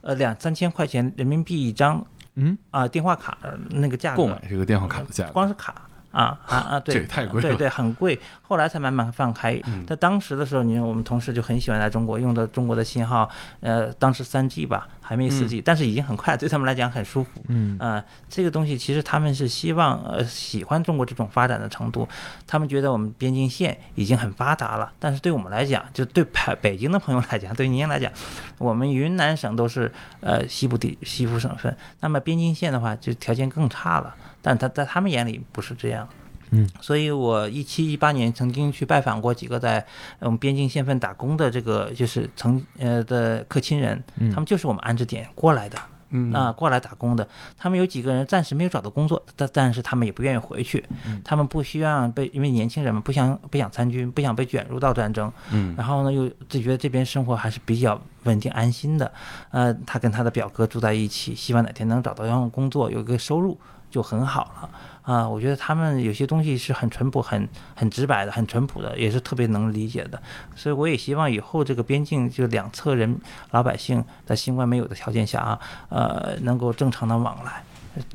[0.00, 3.36] 呃两三千块钱人民币一张嗯啊、电话卡
[3.68, 4.22] 那个价格。
[4.22, 6.80] 购买这个电话卡的价格光是卡啊啊啊！
[6.80, 8.18] 对，这也太贵了嗯对对，很贵。
[8.42, 9.58] 后来才慢慢放开。
[9.86, 13.28] 在当时的时候，你看我们同事就很喜欢来中国，用的中国的信号，
[13.60, 17.30] 呃，当时三 G 吧，还还没四 G，，但是已经很快，对他们来讲很舒服。
[17.48, 22.08] 嗯呃，这个东西其实他们是希望呃喜欢中国这种发展的程度，
[22.46, 28.10] 他们觉得我们边境线已经很发达了，但是对我们来讲，就对北北京的朋友来讲，对您来讲，
[28.56, 36.06] 我们云南省都是呃西部地西部省份，那么边境线的话就条件更差了，但他在他们眼里不是这样。
[36.50, 39.82] 嗯，所以我一七一八年曾经去拜访过几个在
[40.18, 44.30] 我们边境县份打工的这个就是曾呃的客亲人，嗯。
[44.30, 45.78] 他们就是我们安置点过来的。
[46.10, 46.30] 嗯。
[46.30, 47.26] 啊，过来打工的，
[47.56, 50.84] 他们有几个人暂时没有找到工作，但但是他们也不愿意回去，
[51.24, 55.74] 他们不希望被，因为年轻人嘛，不想不想参军，不想被卷入到战争，嗯。
[55.74, 59.10] 然后呢又就觉得这边生活还是比较稳定安心的，
[59.52, 63.58] 呃，他跟他的表哥住在一起，希望哪天能找到一份工作，有一个收入
[63.92, 64.70] 就很好了。
[65.02, 70.20] 啊，我觉得他们有些东西是很淳朴、很很直白的、很淳朴的，也是特别能理解的。
[70.56, 77.62] 所以我也希望以后这个边境就两侧人老百姓在新冠没有的条件下啊，呃，能够正常的往来，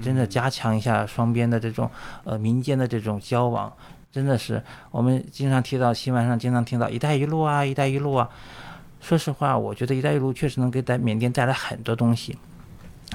[0.02, 1.92] 真的加强一下双边的这种
[2.24, 3.72] 呃民间的这种交往。
[4.10, 8.28] 真的是我们经常提到新闻上经常听到“一带一路”啊，“一带一路”啊。
[9.02, 12.36] 说实话，我觉得“一带一路”确实能给在缅甸带来很多东西。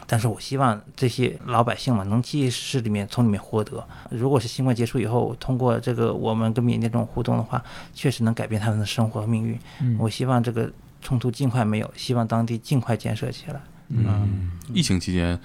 [0.06, 3.86] 但是我希望这些老百姓嘛，能及时里面从里面获得。
[4.10, 7.62] 如果是新冠结束以后，通过这个我们跟缅甸这种互动的话，
[7.94, 9.58] 确实能改变他们的生活和命运。
[9.80, 13.60] 嗯我希望这个冲突尽快没有，希望当地尽快建设起来。
[13.88, 15.38] 嗯，疫情期间，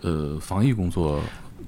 [0.00, 1.20] 呃，防疫工作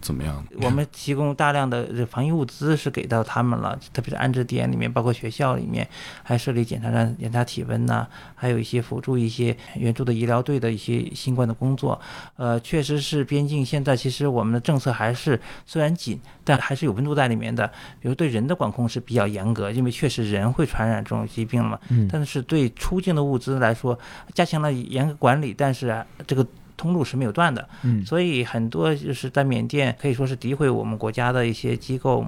[0.02, 0.44] 怎么样？
[0.60, 5.88] 我们提供大量的这防疫物资是给到他们了，特别是安置点里面，包括学校里面，
[6.22, 11.98] 还设立检查站检查体温呐、还有一些辅助一些援助的医疗队的一些新冠的工作。
[12.36, 17.70] 呃，确实是边境现在其实我们的政策还是虽然紧，但还是有温度在里面的。
[18.00, 21.78] 比如对人的管控是比较严格，因为确实人会传染这种疾病嘛。
[21.88, 23.96] 嗯但是对出境的物资来说，
[24.34, 26.44] 加强了严格管理，但是啊，这个
[26.82, 27.68] 通路是没有断的。
[27.82, 32.26] 嗯所以很多就是在缅甸可以说是诋毁我们国家的一些机构。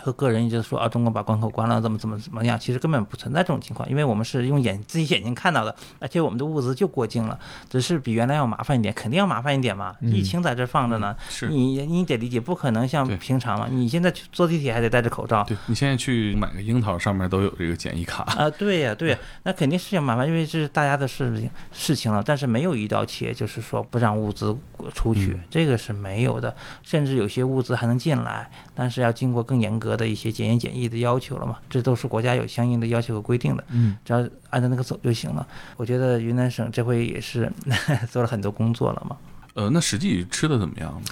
[0.00, 2.58] 和个人就是说啊，中国把关口关了，怎么怎么怎么样？
[2.58, 9.94] 其实根本不存在这种情况，因为我们是用眼自己眼睛看到的，而且我们的物资就过境了，只是比原来要麻烦一点，肯定要麻烦一点嘛。
[10.00, 13.66] 嗯疫情在这放着呢，是你你得理解，不可能像平常嘛。
[13.70, 18.22] 你现在去坐地铁还得戴着口罩，对你现在去买个樱桃，上面都有这个检疫卡。
[18.24, 22.22] 啊，对呀、对呀、那肯定是要麻烦，因为这是大家的事情事情了。
[22.24, 24.56] 但是没有一刀切，就是说不让物资
[24.94, 26.54] 出去，这个是没有的。
[26.82, 33.64] 甚至有些物资还能进来，但是要经过更严格的一些检验检疫的要求了嘛，这都是国家有相应的要求和规定的。
[33.70, 34.18] 嗯只要
[34.50, 35.46] 按照那个走就行了。
[35.76, 37.50] 我觉得云南省这回也是
[38.10, 39.16] 做了很多工作了嘛。
[39.54, 41.02] 呃，那实际吃的怎么样？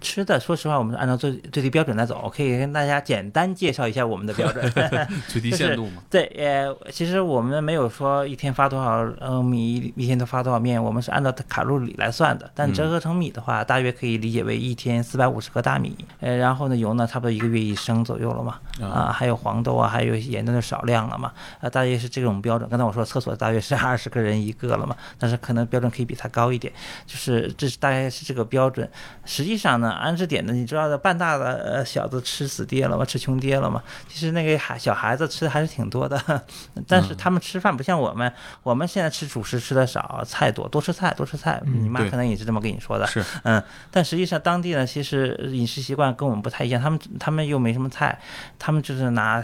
[0.00, 2.20] 吃的，说实话，我们是按照最最低标准来走。
[2.24, 4.72] 我可以跟大家简单介绍一下我们的标准。
[5.28, 6.02] 最低限度嘛。
[6.10, 12.50] 对，呃，其实我们没有说一天发多少呃米，一天都发多少面，我们是按照卡路里来算的。
[12.54, 15.96] 但折合成米的话，大约可以理解为一天四百五十克大米。
[16.20, 18.58] 呃，然后呢，油呢，差不多一个月一升左右了嘛。
[18.80, 21.32] 啊，还有黄豆啊，还有盐的少量了嘛。
[21.60, 22.68] 啊，大约是这种标准。
[22.68, 26.72] 刚才我说厕所大约是二十个人一个了嘛，但是可能标准可以比它高一点，
[27.06, 28.88] 就是这是大概是这个标准。
[29.24, 33.82] 实际上呢，安置点的，你知道的，半大的呃小子吃死爹了嘛，吃穷爹了嘛。
[34.08, 36.42] 其实那个孩小孩子吃的还是挺多的，
[36.86, 41.60] 但是他们吃饭不像我们，我们现在吃主食吃的少，菜多，多吃菜，多吃菜。
[41.64, 43.62] 你妈可能也是这么跟你说的，是，嗯。
[43.90, 48.18] 但实际上当地呢，其实饮食习惯跟我们不太一样，他们他们又没什么菜，
[48.58, 49.42] 他们就是拿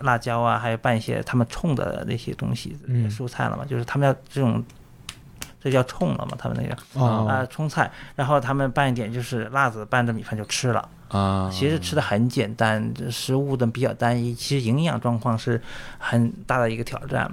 [0.00, 4.64] 辣椒啊，还有拌一些他们冲的那些东西，嗯蔬菜了嘛，就是他们要这种。
[5.62, 6.36] 这叫冲了嘛？
[6.38, 10.88] 他们那个啊啊、冲菜，然后他们拌一点就是辣子拌着米饭就吃了。
[11.08, 15.60] 啊，其实吃的很简单，这食物的比较单一，其实营养状况是
[15.98, 17.30] 很大的一个挑战。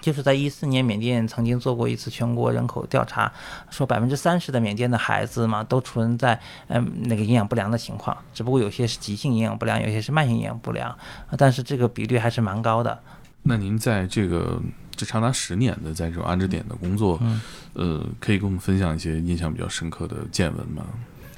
[0.00, 3.30] 就是在一四年，缅甸曾经做过一次全国人口调查，
[3.68, 10.96] 说百分之三十的缅甸的孩子嘛都存在嗯那个营养不良的情况，只不过有些是急性营养不良，有些是慢性营养不良，
[11.36, 12.98] 但是这个比率还是蛮高的。
[13.42, 14.58] 那您在这个
[15.00, 17.40] 这长达十年的在这种安置点的工作，嗯
[17.72, 20.84] 呃，可以跟我们分享一些印象比较深刻的见闻吗？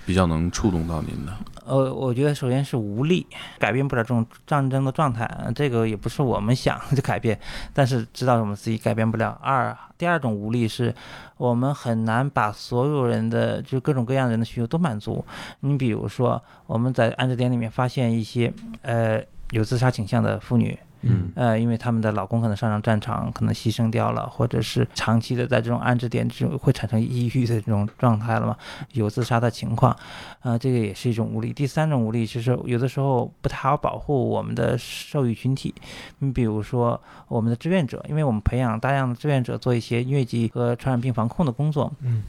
[0.05, 1.33] 比较能触动到您的。
[1.65, 3.25] 呃，我觉得首先是无力，
[3.61, 7.39] 改变不了这种战争的状态，呃这个也不是我们想就改变，
[7.73, 9.39] 但是知道我们自己改变不了。
[9.41, 10.93] 二，第二种无力是
[11.37, 15.25] 我们很难把所有人的就各种各样人的需求都满足。
[15.61, 19.23] 你比如说，我们在安置点里面发现一些呃
[19.53, 20.77] 有自杀倾向的妇女。
[21.03, 21.31] 嗯。
[21.35, 28.57] 呃，因为他们的老公可能上上战场，可能牺牲掉了，或者是长期的在这种安置点这种会产生抑郁的这种状态了嘛，
[28.93, 29.97] 有自杀的情况，
[30.41, 31.53] 啊、这个也是一种无力。
[31.53, 35.75] 第三种无力就是有的时候不太好保护我们的受益群体，
[36.19, 42.23] 你比如说我们的志愿者，因为我们培养大量的志愿者做一些疟疾和传染病防控的工作，嗯，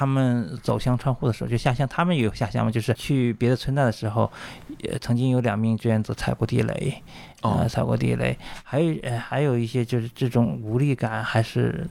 [0.00, 4.32] 他们走向窗户的时候，就下乡，他们也有下乡嘛，就是去别的村寨的时候，
[4.78, 7.02] 也曾经有两名志愿者踩过地雷，
[7.42, 8.34] 呃，哦踩过地雷，
[8.64, 11.86] 还有呃还有一些就是这种无力感还是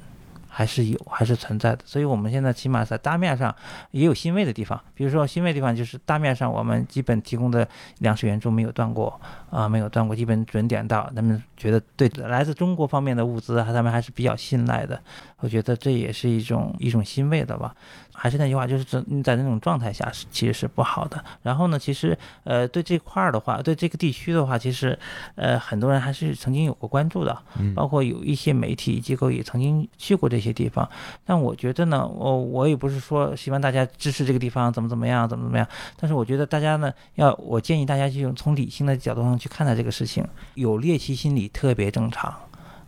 [0.48, 3.56] 还是有还是存在的，所以我们现在起码在大面上
[3.92, 7.68] 也有欣慰的地方，比如说欣慰的地方就是大面上我们基本提供的
[8.00, 9.22] 粮食援助没有断过
[9.52, 15.02] 啊、没有断过，基本准点到，他们觉得对来自中国方面的物资，他们还是比较信赖的，
[15.40, 17.76] 我觉得这也是一种一种欣慰的吧。
[18.20, 21.24] 还是那句话，就是这你在那种状态下是其实是不好的。
[21.42, 24.98] 然后呢，其实呃对这块儿的话，对这个地区的话，其实
[25.36, 30.88] 呃很多人还是曾经有过关注的，嗯包括有一些媒体机构也曾经去过这些地方。
[31.24, 35.66] 但我觉得呢，我我也不是说希望大家支持这个地方怎么怎么样，怎么怎么样。
[35.98, 42.34] 但是我觉得大家呢，要我建议大家就从理性的角度上去看待这个事情，有猎奇心理特别正常。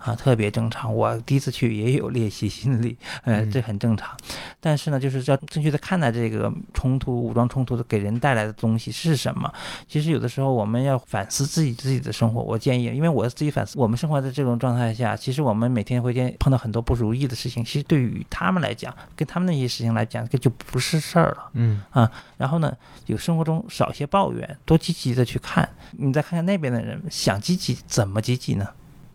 [0.03, 0.93] 啊，特别正常。
[0.93, 4.17] 我第一次去也有猎奇心理，呃，这很正常。
[4.59, 9.51] 但是呢，就是要正确的看待这个冲突、武装冲突的给人带来的东西是什么。
[9.87, 12.41] 其实有的时候我们要反思自己自己的生活。
[12.41, 17.63] 我建议，因为我自己反思，我们生活在这种状态下，其实我们每天会见碰到很多不如意的事情。
[17.63, 21.49] 其实对于他们来讲，跟他们那些事情来讲，这就不是事儿了。
[21.53, 22.75] 嗯啊然后呢，
[23.05, 25.69] 有生活中少些抱怨，多积极的去看。
[25.91, 28.67] 你再看看那边的人，想积极怎么积极呢？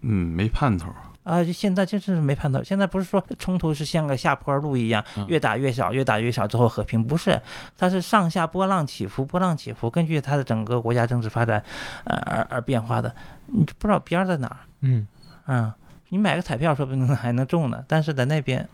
[0.03, 0.93] 嗯，没盼头。
[1.25, 2.63] 啊，就现在就是没盼头。
[2.63, 7.43] 现在不是说冲突是像个下坡路一样，越打越小，越打越小，最后和平，不是，
[7.77, 11.61] 它是上下波浪起伏，波浪起伏，根据它的整个国家政治发展，
[12.05, 13.13] 呃而而变化的，
[13.47, 14.59] 你不知道边儿在哪儿。
[14.83, 15.09] 嗯
[15.49, 15.73] 嗯，
[16.11, 18.69] 你买个彩票说不定还能中呢，但是在那边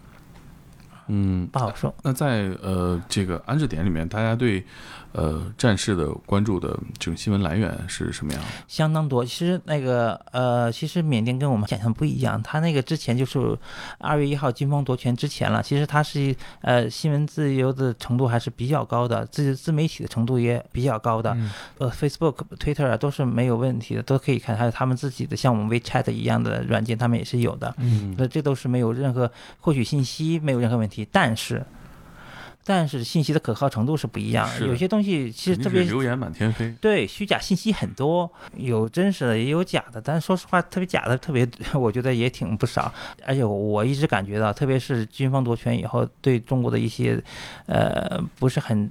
[1.08, 1.94] 嗯，不好说。
[2.02, 4.64] 那在呃这个安置点里面，大家对
[5.12, 8.48] 呃战事的关注的这种新闻来源是什么样的？
[8.68, 9.24] 相当多。
[9.24, 13.58] 其实那个呃，其实缅甸跟我们想象不一样，它那个之前就是
[13.98, 21.32] 二月一号军方夺权之前了，其实它是呃新闻自由的程度还是比较高的，自自媒体的程度也比较高的。
[21.34, 27.74] 嗯呃，Facebook、Twitter 啊都是没有问题的，都可以看，还有他们自己的像我们 WeChat 一样的软件，他们也是有的。
[27.78, 29.30] 嗯那这都是没有任何
[29.60, 31.64] 获取信息没有任何问题，但是。
[32.64, 36.72] 但是信息的可靠程度是不一样，的有些东西其实特别流言满天飞。
[36.80, 41.44] 对，虚假信息很多，有真实的也有假的，但是说实话，特别假的特别，
[41.74, 42.94] 我觉得也挺不少。
[43.26, 47.20] 而且我一直感觉到，特别是军方夺权以后，对中国的一些，
[47.66, 48.88] 呃，不是很。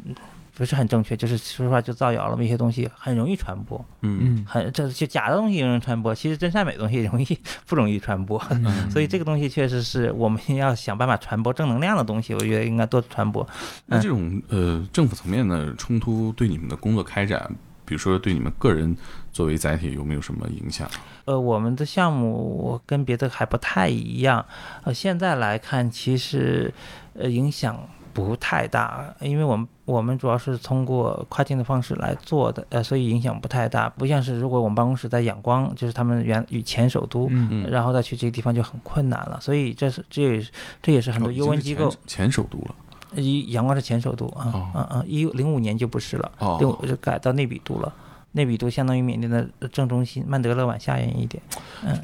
[0.62, 4.20] 不是很正确，就是说实话，就造谣了嘛，一些东西很容易传播，嗯。
[4.22, 4.45] 嗯。
[4.47, 7.26] 很这就假的东西容易传播，其实真善美的东西容易
[7.66, 8.64] 不容易传播，嗯。
[8.91, 13.47] 所以这个东西确实是我们要想办法传播正能量的东西，我觉得应该多传播。
[13.88, 17.49] 那这种呃政府层面的冲突对你们的工作开展，
[17.84, 18.95] 比如说对你们个人
[19.32, 20.88] 作为载体有没有什么影响？
[21.26, 24.45] 呃，我们的项目跟别的还不太一样，
[24.84, 26.72] 呃，现在来看其实
[27.16, 37.28] 呃影响不太大，因为我们我们主要是通过跨境的方式来做的，呃，所以影响不太大，不像是如果我们办公室在仰光，就是他们原与前首都。
[37.30, 40.51] 嗯嗯，然后再去这个地方就很困难了，所以这是这也是
[40.82, 42.76] 这也是很多哦优文机构前前首都了。
[43.16, 47.93] 一仰光是前首都啊哦啊啊，一零五年就不是了，哦零五就改到内比都了，
[48.34, 51.41] 内比都相当于缅甸的正中心，曼德勒往下沿一点。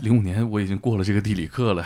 [0.01, 1.85] 零五年我已经过了这个地理课了，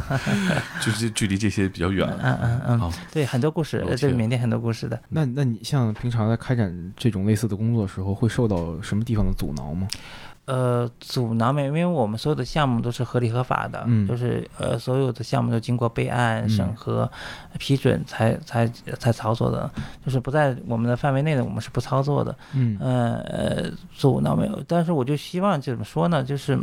[0.80, 2.18] 就是距离这些比较远了。
[2.22, 4.98] 嗯嗯嗯哦，对，很多故事，呃，这个缅甸很多故事的。
[5.08, 9.86] 那那你像平常在开展这种类似的工作的时候，会受到什么地方的阻挠吗？
[10.48, 17.10] 呃，阻挠没有，因为我们所有的项目都是合理合法的，嗯就是呃，所有的项目都经过备案、嗯审核、
[17.58, 18.66] 批准才才
[18.98, 19.70] 才操作的，
[20.04, 22.34] 就是不在我们的范围内的，我们是不操作的。
[22.54, 26.58] 嗯呃呃，阻挠没有，但是我就希望就怎么说呢，就是。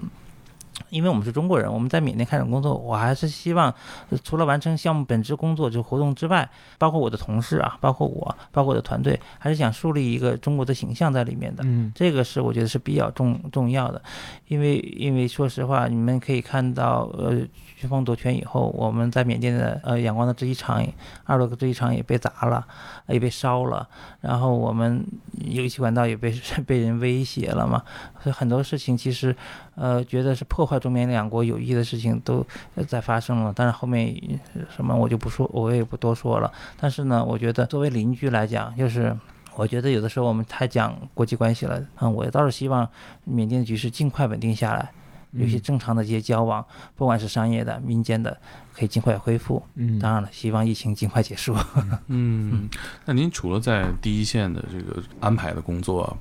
[0.89, 3.73] 因为我们是中国人，我们在缅甸开展工作，我还是希望
[4.09, 11.63] 呃除了完成项目本职工作就活动之外，包括我的同事啊，包括我，包括我的团队，还是想树立一个中国的形象在里面的。
[11.65, 11.91] 嗯。
[11.95, 14.01] 这个是我觉得是比较重重要的，
[14.47, 17.35] 因为因为说实话，你们可以看到，呃，
[17.79, 20.85] 军方夺权以后，我们在缅甸的呃仰光的制衣厂，
[21.23, 22.65] 二楼的制衣厂也被砸了，
[23.07, 23.87] 也被烧了，
[24.21, 25.05] 然后我们
[25.45, 26.33] 油气管道也被
[26.67, 27.83] 被人威胁了嘛，
[28.21, 29.35] 所以很多事情其实，
[29.75, 32.45] 呃，觉得是破坏中缅两国友谊的事情都
[32.75, 34.15] 呃在发生了，但是后面
[34.53, 36.51] 呃什么我就不说，我也不多说了。
[36.79, 39.15] 但是呢，我觉得作为邻居来讲，就是。
[39.57, 42.85] 我觉得有的时候我们太讲国际关系了， 嗯，我倒是希望
[43.23, 44.91] 缅甸的局势尽快稳定下来，
[45.31, 46.65] 有些正常的一些交往，
[46.97, 48.37] 不管是商业的、民间的，
[48.73, 49.63] 可以尽快恢复。
[49.75, 51.55] 嗯，当然了，希望疫情尽快结束。
[52.07, 52.67] 嗯，
[53.05, 56.17] 那您除了在第一线的这个安排的工作，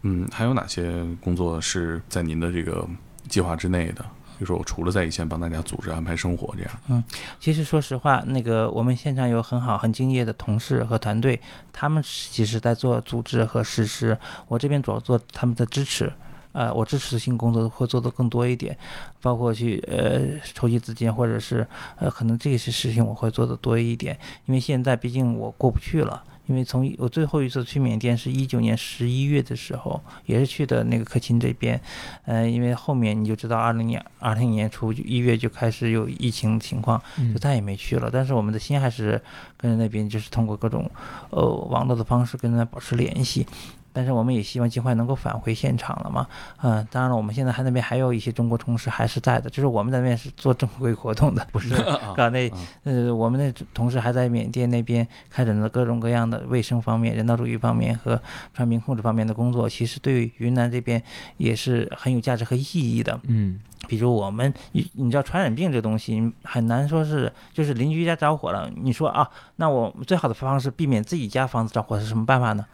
[0.00, 2.88] 嗯，还有哪些工作是在您的这个
[3.28, 4.04] 计划之内的？
[4.38, 7.02] 比如说，我除了在一线帮大家组织安排生活这样，嗯
[7.40, 11.40] 其实说实话，那个我们现场有很好、很敬业的同事和团队，
[11.72, 14.16] 他们其实在做组织和实施，
[14.46, 16.12] 我这边主要做他们的支持。
[16.52, 18.76] 呃，我支持性工作会做的更多一点，
[19.20, 21.66] 包括去呃筹集资金，或者是
[21.96, 24.16] 呃可能这些事情我会做的多一点，
[24.46, 26.22] 因为现在毕竟我过不去了。
[26.48, 31.80] 因为从我最后一次去缅甸是一九年十一月的时候，也是去的那个克钦这边，
[32.24, 38.10] 呃，因为后面你就知道二零年二零年初一月就开始有疫情情况，嗯就再也没去了。
[38.12, 39.20] 但是我们的心还是
[39.56, 40.90] 跟那边就是通过各种
[41.30, 43.46] 呃网络的方式跟他保持联系。
[43.92, 46.26] 但是我们也希望尽快能够返回现场了嘛，
[46.62, 51.74] 嗯，当然了，我们现在还那边还有一些中国同事还是在的，就是我们在那边是做正规活动的，不是
[52.16, 52.50] 搞那
[52.84, 58.20] 呃，我们的同事还在缅甸那边开展了各种各样的卫生方面、人道主义方面和
[58.54, 61.02] 传病控制方面的工作，其实对于云南这边
[61.36, 63.18] 也是很有价值和意义的。
[63.24, 69.26] 嗯比如我们，你你知道传染病这东西很难说是，就是邻居家着火了，你说啊，
[69.56, 72.66] 那我最好的方式避免自己家房子着火是什么办法呢？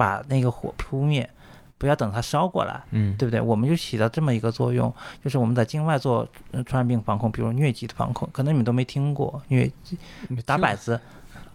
[0.00, 1.28] 把那个火扑灭，
[1.76, 2.82] 不要等它烧过来。
[2.90, 3.38] 嗯，对不对？
[3.38, 4.90] 我们就起到这么一个作用，
[5.22, 9.98] 就是我们在境外做呃传染病防控，比如疟疾的防控，可能你们都没听过疟疾，
[10.46, 10.98] 打摆子，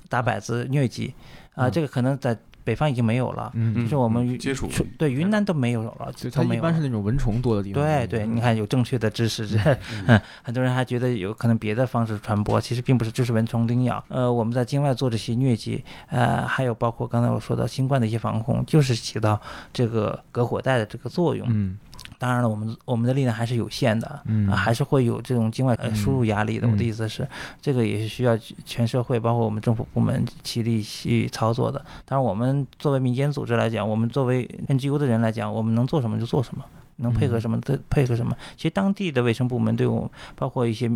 [0.08, 1.12] 打摆子疟疾
[1.56, 6.60] 啊、嗯这个可能在北方已经没有了，嗯，就是我们接触对云南都没有了，就它一。
[6.66, 7.84] 般是那种蚊虫多的地方。
[7.84, 9.58] 对对，你看有正确的知识，这
[10.08, 14.04] 嗯，很多人还觉得有可能别的方式传播，其实并不是，就是蚊虫叮咬。
[14.08, 19.40] 呃，我们在境外做这些疟疾，呃，还有包括刚才我说到新冠的一些防控，就是起到
[19.72, 21.46] 这个隔火带的这个作用。
[21.52, 21.78] 嗯
[22.26, 26.66] 当然了，我们我们的力量还是有限的，嗯啊，还是会有这种境外输入压力的。
[26.66, 27.28] 嗯我的意思是，
[27.62, 31.78] 这个也是需要全社会，包括我们政府部门齐力去操作的。
[32.04, 36.66] 当然，我们作为民间组织来讲，我们作为 NGO 的人来讲，我们能做什么就做什么。
[36.98, 38.36] 能配合什么的配合什么。
[38.56, 40.90] 其实当地的卫生部门对我们，包括一些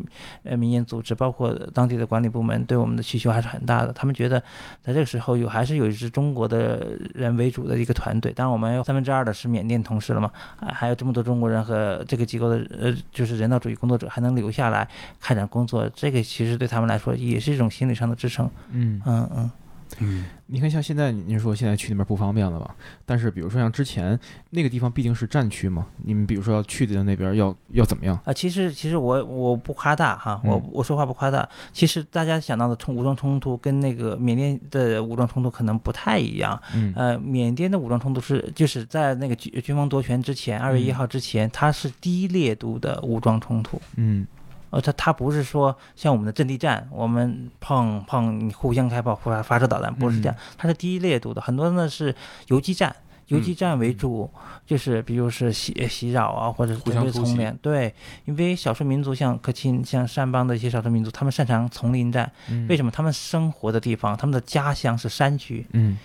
[0.44, 3.94] 呃民间组织，包括当地的管理部门对我们的需求还是很大的。
[3.94, 4.40] 他们觉得
[4.82, 8.32] 在这个时候有还是有一支中国的人为主的一个团队。
[8.32, 14.88] 当然，我们有三分之二的是缅甸同事了嘛，啊还有这么多中国人和这个机构的呃就是人道主义工作者还能留下来
[15.20, 18.50] 开展工作，这个其实对他们来说也是一种心理上的支撑。
[18.72, 19.52] 嗯，嗯嗯。
[20.00, 22.76] 嗯你看，像现在您说现在去那边不方便了吧？
[23.06, 24.20] 但是比如说像之前
[24.50, 28.20] 那个地方毕竟是战区嘛，你们比如说要去的那边要要怎么样？
[28.26, 31.48] 啊，其实其实我我不夸大哈，我嗯我说话不夸大。
[31.72, 36.60] 其实大家想到的冲武装冲突跟那个缅甸的武装冲突可能不太一样。
[36.74, 43.80] 嗯呃，缅甸的武装冲突是就是在那个军军方夺权之前，二月一嗯号之前，它是低烈度的武装冲突。
[43.98, 44.26] 嗯
[44.70, 52.16] 呃，它它不是说像我们的阵地战，我们碰碰你互相开炮发发射导弹，不是这样，它是低烈度的，很多呢是
[52.48, 52.96] 游击战。
[53.28, 54.28] 游击战为主，
[54.66, 57.56] 就是比如是袭袭扰啊，或者是针对丛林。
[57.62, 57.94] 对，
[58.26, 62.32] 因为少数民族像克钦、像山邦的一些少数民族，他们擅长丛林战。
[62.50, 62.90] 嗯，为什么？
[62.90, 65.96] 他们生活的地方，他们的家乡是山区，嗯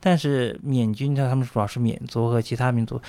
[0.00, 3.00] 但是缅军呢，他们主要是缅族和其他民族，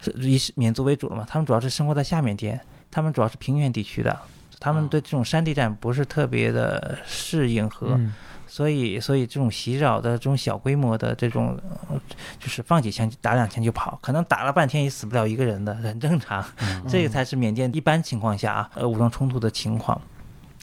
[0.00, 1.26] 是以缅族为主了嘛。
[1.28, 2.60] 他们主要是生活在下缅甸，
[2.92, 4.16] 他们主要是平原地区的，
[4.60, 8.14] 他们对这种山地战不是特别的适应和，嗯
[8.46, 11.56] 所以所以这种袭扰的这种小规模的这种，
[11.88, 12.00] 呃
[12.40, 16.44] 就是放几枪打两枪就跑，可能打了半天也死不了一个人的，很正常。
[16.88, 20.00] 这个才是缅甸一般情况下啊，呃，武装冲突的情况。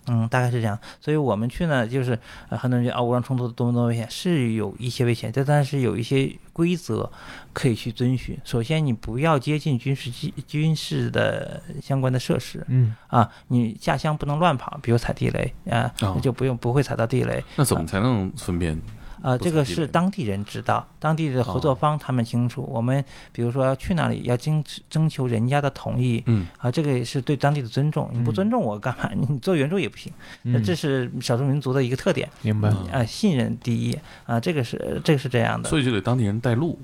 [0.08, 2.18] 嗯，大概是这样，所以我们去呢，就是
[2.50, 7.10] 呃，很多人觉得啊，武装冲突多么多么危险，是有一些危险，但但是有一些规则
[7.54, 8.38] 可以去遵循。
[8.44, 17.44] 首先，你不要接近军事机军事的相关的设施嗯啊，你下乡不能乱跑，比如踩地雷啊，哦就不用不会踩到地雷。
[17.56, 18.80] 那怎么才能分辨？
[19.28, 22.62] 呃，这个是当地人知道，当地的合作哦方他们清楚。
[22.72, 23.04] 我们
[23.34, 28.10] 比如说要去哪里，要征征求人家的同意，嗯啊，这个也是对当地的尊重。
[28.14, 29.10] 你不嗯尊重我干嘛？
[29.28, 30.14] 你做援助也不行。
[30.44, 32.70] 那嗯，这是少数民族的一个特点明白。
[32.70, 35.70] 嗯啊，信任第一啊，这个是这个是这样的。
[35.70, 36.80] 所以就得当地人带路。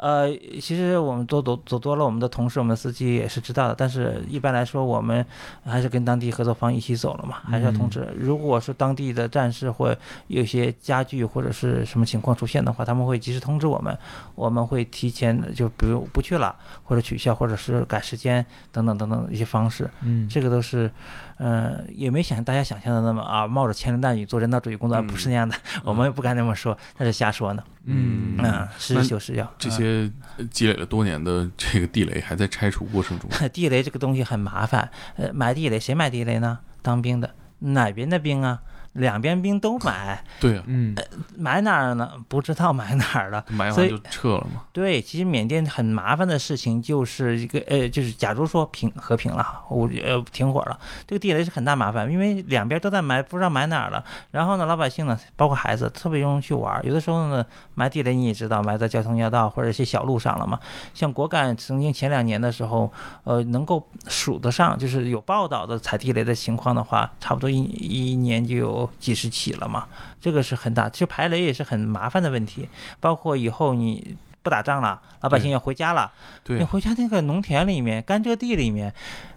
[0.00, 3.74] 呃，其实我们走走走多了，我们的同事、我们的司机也是知道的。
[3.76, 5.24] 但是一般来说，我们
[5.62, 8.08] 还是跟当地合作方一起走了嘛，还是要通知。
[8.18, 9.94] 如果是当地的战士或
[10.28, 13.94] 有些家具或者是什么情况出现的话，他们会及时通知我们，
[14.34, 19.90] 我们会提前就比如不去了，或者取消，或者是改时间等等等等一些方式。
[20.00, 20.90] 嗯，这个都是，
[21.36, 27.62] 呃，也没想大家想象的那么啊，冒着千林弹雨做人道主义工作，嗯不是那样的，我们也不敢这么说，那是瞎说呢。
[27.84, 29.89] 嗯嗯，实事求是要这些
[30.36, 33.28] 呃积累了多年的这个地雷还在拆除过程中。
[33.52, 36.58] 地雷这个东西很麻烦，呃，埋地雷谁埋地雷呢？
[36.82, 38.62] 当兵的，哪边的兵啊？
[38.94, 40.94] 两边兵都买，对啊，嗯，
[41.36, 42.10] 买哪儿呢？
[42.28, 43.44] 不知道 买哪儿了。
[43.48, 44.62] 买所以完就撤了嘛。
[44.72, 54.04] 对，其实缅甸很麻烦的事情就是一个呃，就是假如说平和平了，我呃停火了，这个地雷是很大麻烦，因为两边都在埋，不知道埋哪儿了。
[54.32, 56.84] 然后呢，老百姓呢，包括孩子，特别容易去玩。
[56.84, 60.58] 有的时候呢，埋地雷你也知道，埋在交通要道或者一些小路上了嘛。
[60.94, 62.92] 像果敢曾经前两年的时候，
[63.24, 69.88] 呃，能够数得上，就是有报道的踩地雷的情况的话，差不多一一年就有几十起了嘛。
[70.20, 72.68] 这个是很大，其实排雷也是很麻烦的问题，
[73.00, 74.16] 包括以后你。
[74.42, 76.10] 不打仗了，老百姓要回家了。
[76.42, 78.90] 对你回家那个农田里面、甘蔗地里面，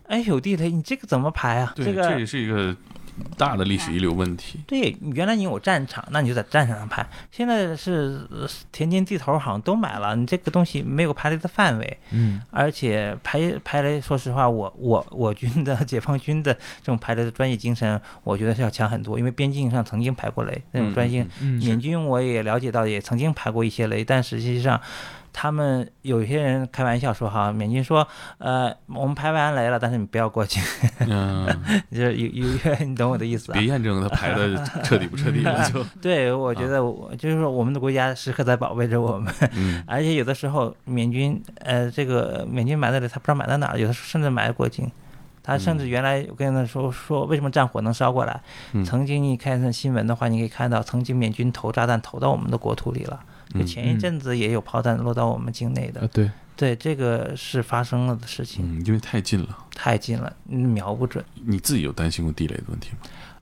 [0.07, 1.73] 哎，有地雷，你这个怎么排啊？
[1.75, 2.73] 对，这个这也是一个
[3.37, 4.59] 大的历史遗留问题。
[4.67, 7.05] 对，原来你有战场，那你就在战场上排。
[7.31, 21.25] 现在是呃田间地头好像都买了，你这个东西没有排雷的范围，嗯，而且排排雷，说实话，我我我军的 解放军的这种排雷的专业精神，我觉得是要强很多，因为边境上曾经排过雷，那种专业。
[21.41, 24.79] 嗯缅军我也了解到，也曾经排过一些雷，但实际上，
[25.33, 28.07] 他们有些人开玩笑说哈，缅军说，
[28.37, 30.61] 呃，我们排完雷了，但是你不要过去，
[30.99, 31.47] 嗯，
[31.91, 33.63] 就是有有，你懂我的意思啊别？
[33.65, 44.89] 验证它排的彻底不彻底了，就 对，我觉得我就是说，我们的国家时刻在保卫着我们，嗯 而且有的时候缅军，呃，这个缅军埋的雷，他不知道埋在哪儿，有的时候甚至埋过境。
[45.45, 48.39] 他甚至原来我跟他说说为什么战火能烧过来？
[48.71, 53.19] 嗯曾经你看新闻的话，你可以看到，曾经缅军投炸弹投到我们的国土里了。
[53.53, 59.57] 就嗯前一阵子也有炮弹落到我们境内的呃，，对，对，这个是发生了的事情，嗯，因为太近了。
[59.75, 61.23] 太近了，嗯瞄不准。
[61.45, 62.97] 你自己有担心过地雷的问题吗？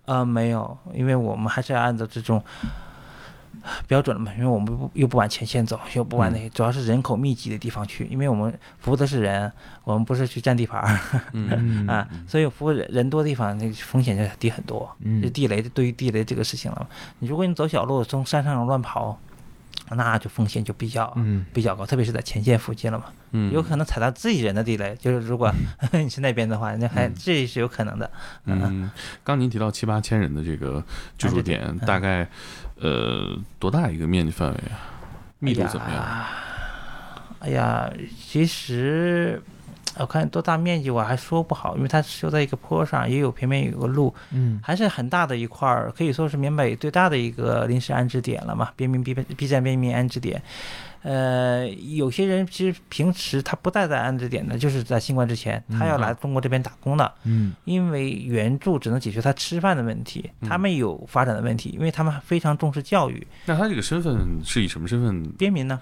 [0.05, 2.41] 呃，没有，因为我们还是要按照这种
[3.87, 9.51] 标准了嘛，因为我们不又不往前线走，又不往那些，主要是人口密集的地方去，因为我们服务的是人，
[9.83, 10.99] 我们不是去占地盘儿
[11.33, 11.49] 嗯
[11.85, 14.89] 嗯啊，所以服务人人多的地方，那个风险就低很多。
[14.99, 16.87] 嗯就地雷，对于地雷这个事情了，
[17.19, 19.19] 你如果你走小路，从山上乱跑，
[19.95, 25.51] 那就风险就比较嗯比较高，特别是在前线附近了嘛，嗯，有可能踩到自己人的地雷，就是如果
[25.93, 28.09] 你是那边的话，那还嗯这是有可能的。
[28.45, 28.89] 嗯，
[29.23, 30.83] 刚您提到七八千人的这个
[31.17, 32.27] 居住点，嗯大概
[32.79, 34.79] 呃多大一个面积范围啊？
[35.39, 36.25] 密度怎么样？
[37.39, 39.41] 哎呀，其实
[39.97, 50.41] 我看多大面积我还说不好，因为它修在一个坡上，也有平面有个路，嗯还是很大的一块儿，可以说是缅北最大的一个临时安置点了嘛，边民 B B 站边民安置点。
[51.03, 63.25] 呃，有些人其实平时他不待在安置点的，就是在新冠之前，他要来中国这边打工的，嗯因为援助只能解决他吃饭的问题，他们有发展的问题，因为他们非常重视教育。
[63.45, 65.23] 那他这个身份是以什么身份？
[65.31, 65.79] 边民呢？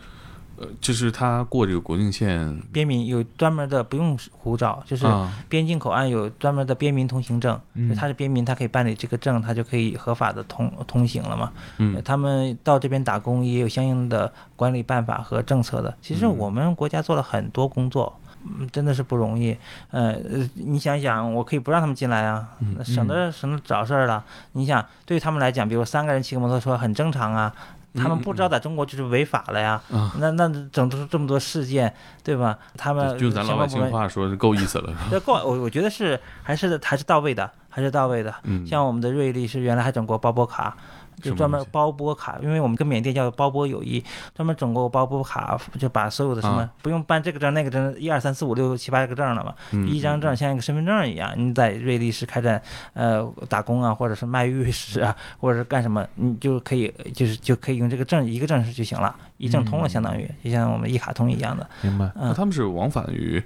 [0.59, 11.51] 呃，就是他过这个国境线边民有专门的不用护照，就是啊，边境口岸有专门的边民通行证，嗯他是边民，他可以办理这个证，他就可以合法的通通行了嘛。
[11.77, 15.95] 嗯他们到这边打工也有相应的管理办法和政策的。
[16.01, 18.19] 其实嗯我们国家做了很多工作。
[18.41, 19.51] 嗯，真的是不容易。
[19.91, 24.23] 呃，呃你想想，我可以不让他们进来啊，嗯省得省得找事儿了。
[24.53, 27.53] 你想，对于他们来讲，比如三个人骑个摩托车很正常啊，
[27.95, 29.81] 他们不知道在中国就是违法了呀。
[30.17, 32.57] 那那整出这么多事件，对吧？
[32.77, 34.93] 他们就咱老百姓话说，是够意思了。
[35.09, 38.33] 这够，我我觉得是还是还是到位的，还是到位的。
[38.43, 40.77] 嗯，像我们的瑞丽是原来还整过包波卡，
[41.21, 44.03] 就专门包波卡，因为我们跟缅甸叫包波友谊，
[44.35, 52.61] 专门整过包波卡，就把所有的什么、啊不用办这个证那个证，一二三四五六七八个证了嘛，嗯一张证像一个身份证一样，你在瑞丽市开展
[52.93, 62.05] 呃打工啊，或者是卖玉石啊，或者是干什么，你就可以就是就可以用这个证一个证就行了，一证通了，嗯相当于就像我们一卡通一样的，明白。
[62.15, 62.29] 嗯。
[62.29, 63.43] 那他们是往返于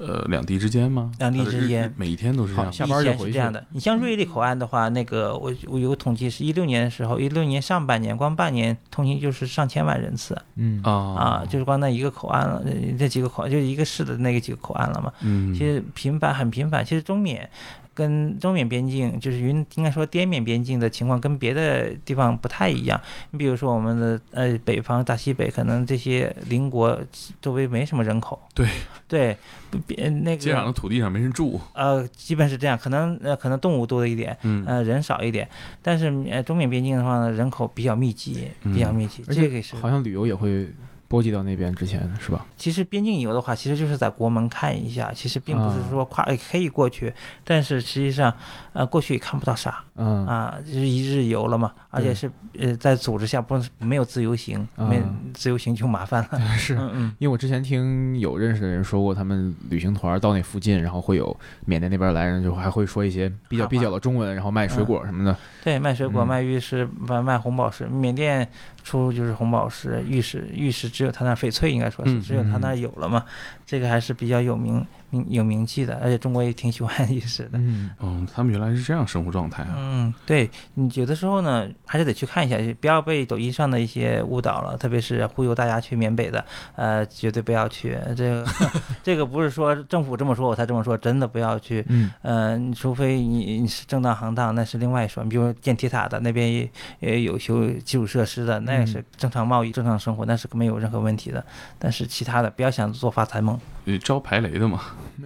[0.00, 1.12] 呃两地之间吗？
[1.18, 2.72] 两地之间每一天都是这样吗。
[2.72, 3.64] 好下班以就回去前是这样的。
[3.70, 15.12] 你像瑞丽口岸的话，那个我我有个统计，是一六年的时候，一六年上半年光半年通行就是上千万人次嗯啊啊，就是光那一个口岸了，呃这几个口岸就一个市的那个几个口岸了嘛。
[15.20, 17.48] 嗯，其实频繁很频繁，其实中缅。
[17.94, 23.00] 跟中缅边境，就是云应该说滇缅边境的情况跟别的地方不太一样。
[23.30, 26.98] 你比如说我们的呃北方大西北，可能这些邻国
[27.40, 28.40] 周围没什么人口。
[28.54, 28.66] 对
[29.08, 29.36] 对，
[29.70, 31.60] 不别那接壤的土地上没人住。
[31.74, 35.48] 呃，基本是这样，可能呃可能动物多一点，嗯呃，人少一点，
[35.82, 40.68] 但是呃中缅边境的话呢，人口比较密集，比较嗯密集，而且这个是好像旅游也会
[41.10, 42.46] 波及到那边之前是吧？
[42.56, 48.32] 其实边境游的话，其实就是在国门看一下，其实并不是啊说跨可以过去，但是实际上，
[48.72, 56.40] 呃，过去也看不到啥嗯啊，就是一日游了嘛，而且是呃在组织下不是没有自由行，没啊自由行就麻烦了。
[56.56, 56.76] 是。
[56.76, 61.36] 嗯嗯，因为我之前听有认识的人说过，他们旅行团到那附近，然后会有
[61.66, 65.36] 缅甸那边来人，就还会说一些比较蹩脚的中文，然后卖水果什么的。
[65.64, 68.48] 对，卖水果、嗯卖玉石、卖卖红宝石，缅甸
[68.90, 73.24] 出就是红宝石、玉石，玉石只有他那翡翠应该说是嗯只有他那有了嘛，
[73.64, 77.50] 这个还是比较有名名有名气的，而且中国也挺喜欢历史的。
[77.54, 79.74] 嗯嗯，他们原来是这样生活状态啊。
[79.76, 86.44] 嗯，对你有的时候呢，还是得去看一下，不要被抖音上的一些误导了，特别是忽悠大家去缅北的，
[86.76, 87.98] 呃，绝对不要去。
[88.16, 88.46] 这个
[89.02, 91.84] 这个不是说政府这么说我才这么说，真的不要去。
[91.88, 95.22] 嗯呃，除非你你是正当行当，那是另外一说。
[95.24, 101.44] 你比如建铁塔的那边也也有修基础设施的，那也是正常贸易、正常生活，那是没有任何问题的。
[101.78, 104.80] 但是其他的，不要想做发财梦，呃招排雷的嘛。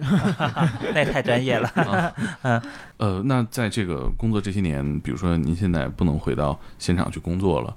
[0.93, 1.71] 那也太专业了。
[2.43, 2.61] 嗯
[2.97, 7.75] 呃，那在这个工作这些年，比如说您现在不能回到现场去工作了，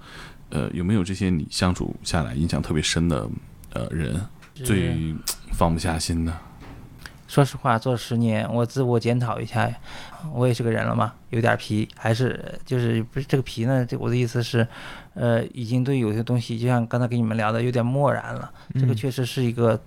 [0.50, 3.28] 呃，有没有这些你相处下来印象特别深的
[3.72, 4.20] 呃人，
[4.54, 5.14] 最
[5.52, 6.32] 放不下心的？
[7.26, 9.70] 说实话，做十年，我自我检讨一下，
[10.32, 13.84] 我也是个人了嘛，有点皮，还是就是不是这个皮呢？
[13.84, 14.66] 这我的意思是，
[15.12, 18.50] 呃，已经对有些东西，就像刚才跟你们聊的，有点漠然了。
[18.72, 19.78] 这个嗯确实是一个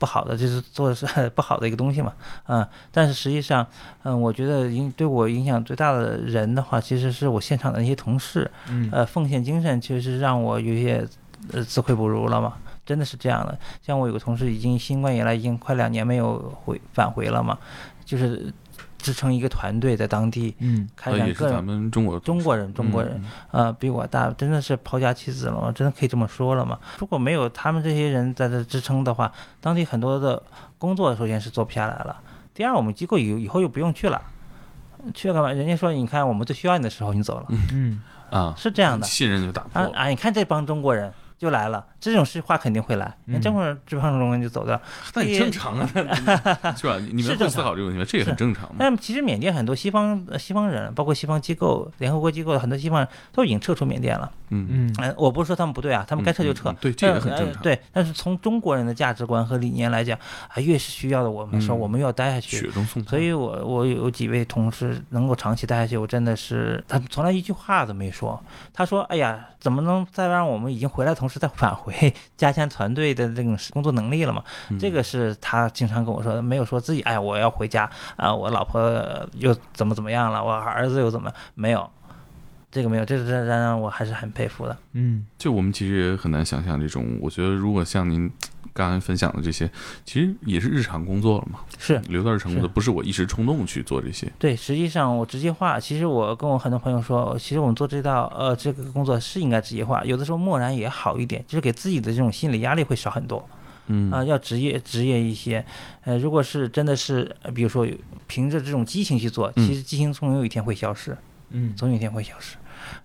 [0.00, 2.12] 不好的，就是做的是 不好的一个东西嘛，
[2.48, 2.66] 嗯。
[2.90, 3.64] 但是实际上，
[4.02, 11.06] 嗯，我觉得影对我影响最大的人的话，其实是我现场的那些同事，嗯呃，奉献精神其实让我有些
[11.52, 12.54] 呃自愧不如了嘛，
[12.86, 13.56] 真的是这样的。
[13.82, 17.58] 像我有个同事已经新冠以来已经快两年没有回返回了嘛，
[18.04, 18.52] 就是
[19.00, 23.20] 支撑一个团队在当地嗯呃，也是咱开展各种们中国中国人中国人，
[23.50, 26.78] 呃比我大，真的是抛家弃子了吗，真的可以这么说了吗。
[26.98, 30.42] 如果没有他们这些人在这支撑的话，当地很多的
[30.78, 32.16] 工作首先是做不下来了，
[32.54, 34.20] 第二我们机构以以后又不用去了。
[35.14, 35.50] 去了干嘛？
[35.50, 39.06] 人家说，你看我们最需要你的时候你走了，嗯啊，是这样的。
[39.06, 39.88] 信任就打破了。
[39.88, 40.08] 啊啊！
[40.08, 41.10] 你看这帮中国人
[41.40, 43.06] 就来了，这种事话肯定会来。
[43.24, 44.78] 嗯人中国人这帮中国人就走掉。
[45.14, 45.88] 那也正常啊，
[46.76, 46.98] 是吧？
[47.10, 48.04] 你们会思是正常考这个问题吗？
[48.06, 48.76] 这也很正常嘛。
[48.78, 54.30] 但其实缅甸很多西方呃西方人，包括西方机构、联合国机构很多西方人都已经撤出缅甸了。
[54.50, 56.76] 嗯，嗯嗯，我不是说他们不对啊，他们该撤就撤嗯嗯。
[56.82, 60.18] 对这也很正常呃对，但是从中国人的价值观和理念来讲，
[60.48, 62.58] 啊，越是需要的我们说嗯我们要待下去。
[62.58, 63.08] 雪中送炭。
[63.10, 68.38] 所以我我有几位同事能够长期待下去，我真的是他从来一句话都没说。
[68.74, 78.80] 他说：“哎呀，怎么能再让我们已经回来同事再返回，加强团队的这种工作能力了嘛？”嗯这个是他经常跟我说的，没有说自己哎我要回家啊，我老婆
[79.34, 81.88] 又怎么怎么样了，我儿子又怎么没有，
[82.70, 84.76] 这个没有，这这让让我还是很佩服的。
[84.92, 88.30] 嗯就我们其实也很难想象这种，我觉得如果像您
[88.72, 89.70] 刚才分享的这些，
[90.04, 94.30] 其实也是日常工作了嘛，是留到日常工作，不是我一时冲动去做这些。
[94.38, 103.48] 对，实际上我职业化，其实我跟我很多朋友说，其实我们做这道呃这个工作是应该职业化，有的时候漠然也好一点，就是给自己的这种心理压力会少很多。
[103.92, 105.64] 嗯啊、要职业职业一些。
[106.04, 107.84] 呃，如果是真的是，呃比如说
[108.28, 111.16] 凭着这种激情去做，嗯其实激情总有一天会消失，
[111.48, 112.56] 嗯总有一天会消失。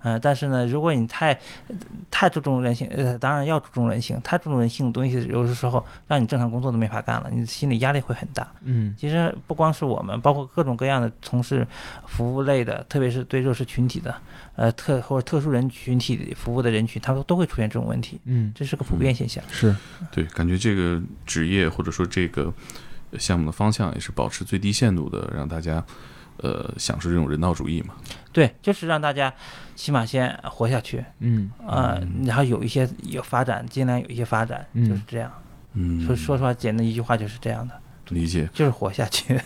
[0.01, 1.33] 呃，但是呢，如果你太
[1.67, 1.75] 呃
[2.09, 8.47] 太注重人性，呃，当然要注重人性，太注重人性的东西，有的时候让你正常工作都没法干了，你的心理压力会很大。
[8.63, 11.65] 嗯其实不光是我们，包括各种各样的从事
[12.07, 14.15] 服务类的，特别是对弱势群体的，
[14.55, 19.43] 呃特或者特殊人群体服务的人群，他们都会出现这种问题，嗯这是个普遍现象。
[19.51, 19.75] 是
[20.11, 22.53] 对，感觉这个职业或者说这个
[23.19, 25.83] 项目的方向也是保持最低限度的，让大家
[26.37, 27.95] 呃享受这种人道主义嘛。
[28.31, 29.33] 对，就是让大家
[29.75, 31.49] 起码先活下去，嗯。
[31.65, 34.89] 呃，然后有一些有发展，尽量有一些发展，嗯。
[34.89, 35.31] 就是这样。
[35.73, 37.73] 嗯，说说实话，简单一句话就是这样的，
[38.09, 38.49] 理解。
[38.53, 39.39] 就是活下去。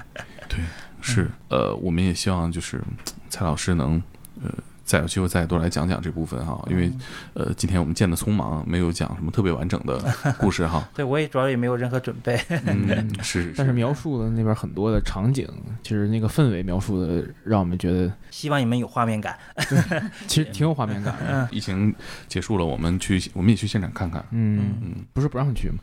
[0.48, 0.58] 对
[1.00, 1.30] 是。
[1.48, 2.82] 呃，我们也希望就是
[3.28, 4.02] 蔡老师能
[4.42, 4.50] 呃
[4.86, 6.90] 再有机会再多来讲讲这部分哈，因为
[7.34, 9.98] 呃今天我们见的匆忙，没有讲什么特别完整的
[10.38, 10.88] 故事哈。
[10.94, 12.40] 对我也主要也没有任何准备。
[12.64, 15.46] 嗯，是，但是描述的那边很多的场景，
[15.82, 19.36] 其实那个氛围描述的让我们觉得 希望你们有画面感。
[20.28, 21.48] 其实挺有画面感的。
[21.50, 21.92] 疫情
[22.28, 24.24] 结束了，我们去我们也去现场看看。
[24.30, 25.78] 嗯，嗯，不是不让去吗？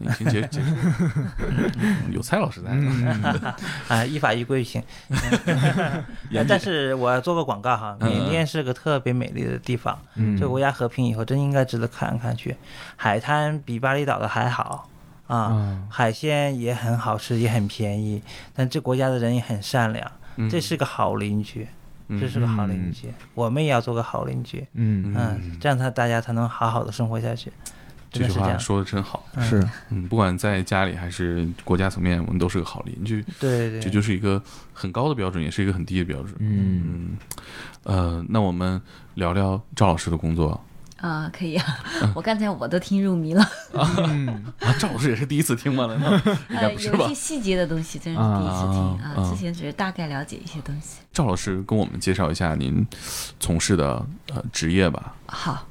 [0.00, 0.70] 疫情结结束，
[2.10, 2.68] 有蔡老师在。
[2.70, 3.14] 嗯
[3.88, 4.82] 啊，依法依规行。
[6.32, 12.56] 呃但是我要做个广告哈，嗯缅甸是个特别美丽的地方，嗯，这个国家和平以后真应该值得看看去。
[12.96, 14.88] 海滩比巴厘岛的还好
[15.26, 18.22] 啊，啊，海鲜也很好吃，也很便宜，
[18.54, 20.48] 但这国家的人也很善良，嗯。
[20.48, 21.66] 这是个好邻居，
[22.20, 25.12] 这是个好邻居，我们也要做个好邻居，嗯。
[25.16, 27.52] 嗯，这样他大家才能好好的生活下去。
[28.18, 29.24] 这句话说的真好。
[29.34, 34.42] 嗯是，嗯，不管在家里还是国家层面，我们都是个好邻居，对对，这就是一个
[34.72, 36.34] 很高的标准，也是一个很低的标准。
[36.38, 37.18] 嗯嗯，
[37.84, 38.80] 呃，那我们
[39.14, 40.60] 聊聊赵老师的工作
[40.96, 41.64] 啊，可以啊，
[42.14, 44.26] 我刚才我都听入迷了， 嗯
[44.58, 44.74] 啊。
[44.80, 45.86] 赵老师也是第一次听吗？
[45.86, 46.10] 难道
[46.50, 47.14] 应该呃，不是吧有一些？
[47.14, 50.98] 细节的东西真是第一次听啊之前只是大概了解一些东西。
[51.12, 52.84] 赵老师跟我们介绍一下您
[53.38, 54.04] 从事的
[54.34, 55.14] 呃职业吧。
[55.26, 55.66] 好，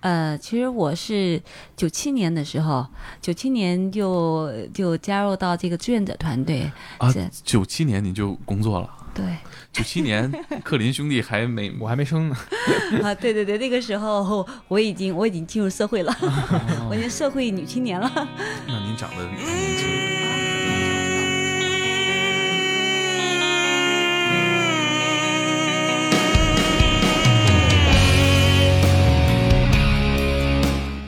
[0.00, 1.42] 呃，其实我是
[1.76, 2.86] 九七年的时候，
[3.20, 8.88] 九七年就就加入到这个志愿者团队，啊是，九七年你就工作了。
[9.14, 9.24] 对
[9.72, 10.30] 九七年，
[10.62, 12.36] 克林兄弟还没我还没生呢。
[13.02, 16.14] 啊，对对对，那个时候我已经我已经进入社会了，
[16.90, 18.10] 我已经社会女青年了。
[18.66, 20.25] 那您长得还年轻。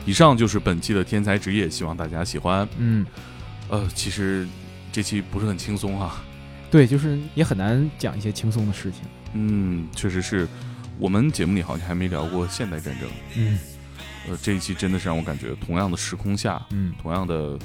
[0.09, 2.67] 以上就是本期的天才职业，希望大家喜欢。
[2.79, 3.05] 嗯，
[3.69, 4.47] 呃，其实
[4.91, 6.23] 这期不是很轻松啊，
[6.71, 9.01] 对，就是也很难讲一些轻松的事情。
[9.33, 10.47] 嗯，确实是
[10.97, 13.07] 我们节目里好像还没聊过现代战争。
[13.35, 13.59] 嗯
[14.27, 17.55] 呃，这一期真的是让我感觉，同样的时空下，嗯同样的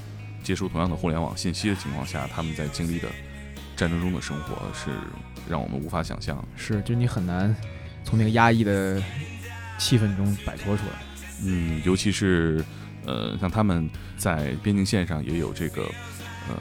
[0.43, 3.09] 接触同样的互联网信息的情况下，他们在经历的
[3.75, 4.91] 战争中的生活是
[5.49, 6.47] 让我们无法想象。
[6.57, 7.57] 是，就你很难
[8.05, 9.03] 从那个压抑的
[9.79, 11.14] 气氛中摆脱出来。
[11.43, 12.65] 嗯，尤其是
[13.07, 15.83] 呃，像他们在边境线上也有这个
[16.49, 16.57] 呃，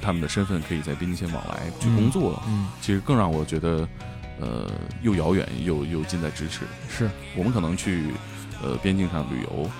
[0.00, 3.88] 他们的身份可以在边境线往来去工作，嗯，其实更让我觉得
[4.40, 4.70] 呃
[5.02, 6.64] 又遥远又又近在咫尺。
[6.88, 8.04] 是，我们可能去
[8.62, 9.70] 呃边境上旅游，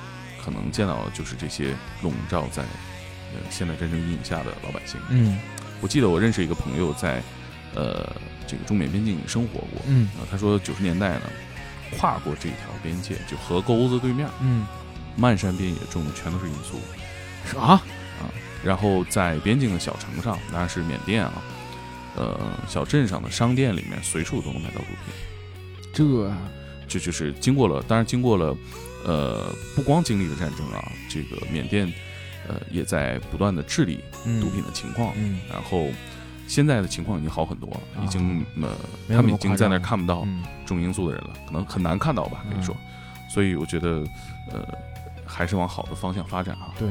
[0.45, 5.01] 可能见到的就是这些笼罩在呃现代战争阴影下的老百姓。
[5.11, 5.39] 嗯。
[5.83, 7.23] 我记得我认识一个朋友在
[7.75, 8.11] 呃
[8.47, 10.09] 这个中缅边境生活过，嗯。
[10.19, 11.23] 啊，他说九十年代呢
[11.99, 14.67] 跨过这条边界，就河沟子对面，嗯，
[15.17, 16.79] 漫山遍野种的全都是罂粟，
[17.53, 17.83] 啥啊，
[18.65, 21.33] 然后在边境的小城上，当然是缅甸啊，
[22.17, 22.39] 呃
[22.69, 25.15] 小镇上的商店里面随处都能买到毒品。
[25.93, 26.33] 这
[26.89, 28.57] 这就是经过了，当然经过了，
[29.05, 31.93] 呃，不光经历了战争啊，这个缅甸，
[32.47, 34.41] 呃，也在不断的治理嗯。
[34.41, 35.41] 毒品的情况，嗯。
[35.51, 35.89] 然后
[36.47, 38.05] 现在的情况已经好很多了，啊。
[38.05, 38.69] 已经呃，
[39.09, 40.43] 他们已经在那儿看不到嗯。
[40.65, 42.77] 种罂粟的人了，可能很难看到吧，可以说，
[43.33, 44.05] 所以我觉得，
[44.53, 44.67] 呃，
[45.25, 46.75] 还是往好的方向发展啊。
[46.77, 46.89] 对，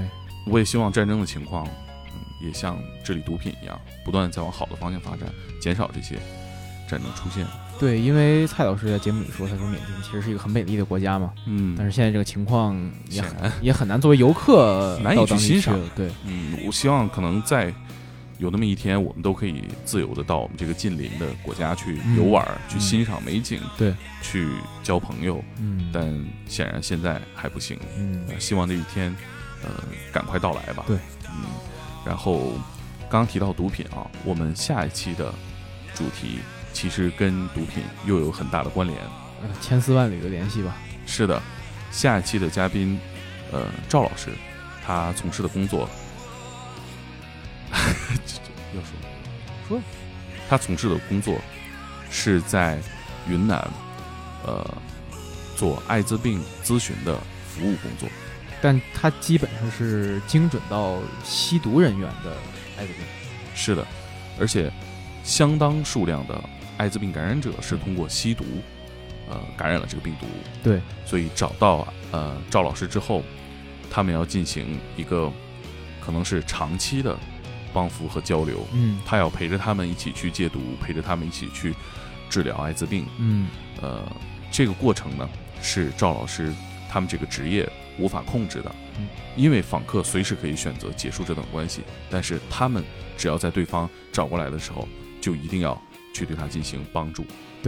[0.48, 1.68] 我也希望战争的情况，
[2.14, 5.28] 嗯，也像治理毒品一样，不断在往好的方向发展，
[5.60, 6.16] 减少这些
[6.88, 7.46] 战争出现。
[7.78, 12.74] 对，因为蔡老师在节目里说，他说缅甸其实是一个很美丽的国家嘛，嗯，但是现在这个情况
[13.10, 15.78] 也很显然，也很难作为游客难以去欣赏。
[15.94, 17.74] 对，嗯，我希望可能在
[18.38, 24.50] 有那么一天，我们都可以自由的到我们这个近邻的国家去游玩，去嗯欣赏美景，对，去
[24.84, 25.44] 交朋友。
[25.58, 26.04] 嗯，但
[26.48, 29.16] 显然现在还不行，嗯呃希望这一天，
[29.64, 29.70] 呃，
[30.12, 30.84] 赶快到来吧。
[30.86, 30.98] 对，
[31.30, 31.46] 嗯，
[32.06, 32.54] 然后
[33.10, 35.34] 刚刚提到毒品啊，我们下一期的
[35.94, 36.40] 主题
[36.74, 39.00] 其实跟毒品又有很大的关联。
[39.42, 40.76] 呃千丝万缕的联系吧，
[41.06, 41.42] 是的，
[41.92, 43.00] 下一期的嘉宾，
[43.52, 44.30] 呃，赵老师，
[44.86, 45.88] 他从事的工作，
[48.76, 48.92] 要说
[49.68, 49.82] 说，
[50.50, 51.40] 他从事的工作
[52.10, 52.80] 是在
[53.28, 53.58] 云南，
[54.46, 54.78] 呃，
[55.56, 57.18] 做艾滋病咨询的
[57.48, 58.08] 服务工作。
[58.62, 62.36] 但他基本上是精准到吸毒人员的
[62.78, 63.04] 艾滋病，
[63.54, 63.86] 是的，
[64.40, 64.72] 而且
[65.24, 66.42] 相当数量的
[66.78, 68.44] 艾滋病感染者是通过吸毒，
[69.30, 70.26] 呃，感染了这个病毒。
[70.64, 73.22] 对，所以找到呃赵老师之后，
[73.92, 75.32] 他们要进行一个
[76.04, 77.16] 可能是长期的
[77.76, 78.66] 帮扶和交流。
[78.74, 81.76] 嗯他要陪着他们一起去戒毒，陪着他们一起去
[82.30, 83.06] 治疗艾滋病。
[83.20, 83.50] 嗯
[83.82, 84.02] 呃，
[84.50, 85.30] 这个过程呢，
[85.62, 86.54] 是赵老师
[86.90, 87.70] 他们这个职业
[88.00, 92.82] 无法控制的，嗯因为访客随时可以选择结束这段关系，但是他们
[93.18, 94.88] 只要在对方找过来的时候，
[95.20, 95.80] 就一定要
[96.14, 97.26] 去对他进行帮助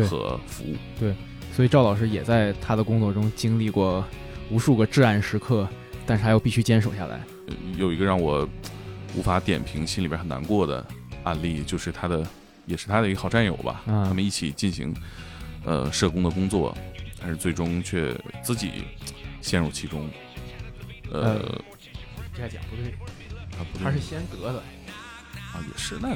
[0.10, 0.76] 和服务。
[0.98, 1.14] 对
[1.54, 4.06] 所以赵老师也在他的工作中经历过
[4.50, 5.68] 无数个至暗时刻，
[6.06, 7.20] 但是他又必须坚守下来。
[7.48, 8.48] 呃有一个让我
[9.16, 10.86] 无法点评、心里边很难过的
[11.24, 12.26] 案例，就是他的，
[12.66, 14.96] 也是他的一个好战友吧，嗯他们一起进行
[15.64, 16.76] 呃社工的工作，
[17.20, 18.86] 但是最终却自己
[19.42, 20.10] 陷入其中。
[21.12, 21.40] 呃，
[22.34, 22.94] 这样讲不对，
[23.52, 24.60] 他不他是先得的。
[25.54, 26.10] 啊，也是那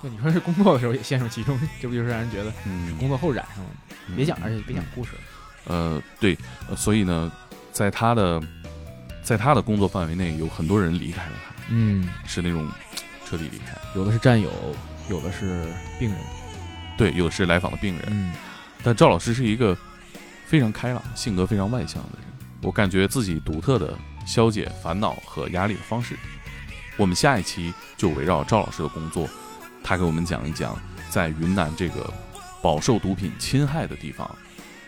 [0.00, 3.76] 对，你说是工作的时候也陷入其中， 这不就是让人觉得嗯，工作后染上了吗？
[4.16, 5.18] 别讲，嗯而且别讲故事了。
[5.66, 6.36] 呃，对，
[6.68, 7.30] 呃所以呢，
[7.72, 8.40] 在他的
[9.28, 12.66] 在他的工作范围内，有很多人离开了他，嗯，是那种
[13.26, 13.76] 彻底离开。
[13.94, 14.50] 有的是战友，
[15.10, 16.18] 有的是病人。
[16.96, 18.32] 对，有的是来访的病人，嗯
[18.82, 19.76] 但赵老师是一个
[20.46, 22.48] 非常开朗、性格非常外向的人。
[22.62, 23.94] 我感觉自己独特的
[24.26, 26.16] 消解烦恼和压力的方式。
[26.96, 29.28] 我们下一期就围绕赵老师的工作，
[29.84, 30.74] 他给我们讲一讲
[31.10, 32.10] 在云南这个
[32.62, 34.34] 饱受毒品侵害的地方，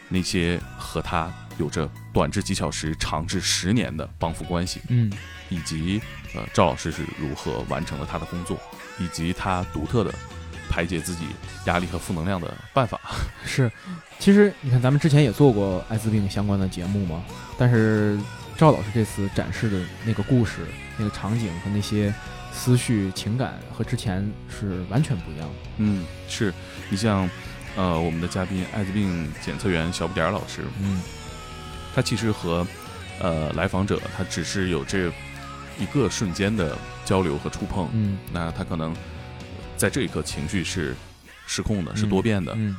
[0.09, 1.30] 那些和他
[1.61, 5.13] 有着短至几小时、长至十年的帮扶关系，嗯
[5.51, 6.01] 以及
[6.35, 8.59] 呃赵老师是如何完成了他的工作，
[8.99, 10.13] 以及他独特的
[10.71, 11.27] 排解自己
[11.67, 12.99] 压力和负能量的办法。
[13.45, 13.71] 是，
[14.19, 17.23] 其实你看咱们之前也做过艾滋病相关的节目嘛，
[17.59, 18.19] 但是
[18.57, 20.61] 赵老师这次展示的那个故事、
[20.97, 22.15] 那个场景和那些
[22.53, 25.55] 思绪、情感和之前是完全不一样的。
[25.79, 26.55] 嗯，是
[26.89, 27.29] 你像
[27.77, 31.03] 呃我们的嘉宾艾滋病检测员小不点儿老师，嗯
[31.95, 32.66] 他其实和
[33.20, 35.09] 呃来访者他只是有这
[35.78, 38.95] 一个瞬间的交流和触碰，嗯那他可能
[39.76, 40.95] 在这一刻情绪是
[41.47, 42.53] 失控的，是多变的。
[42.57, 42.76] 嗯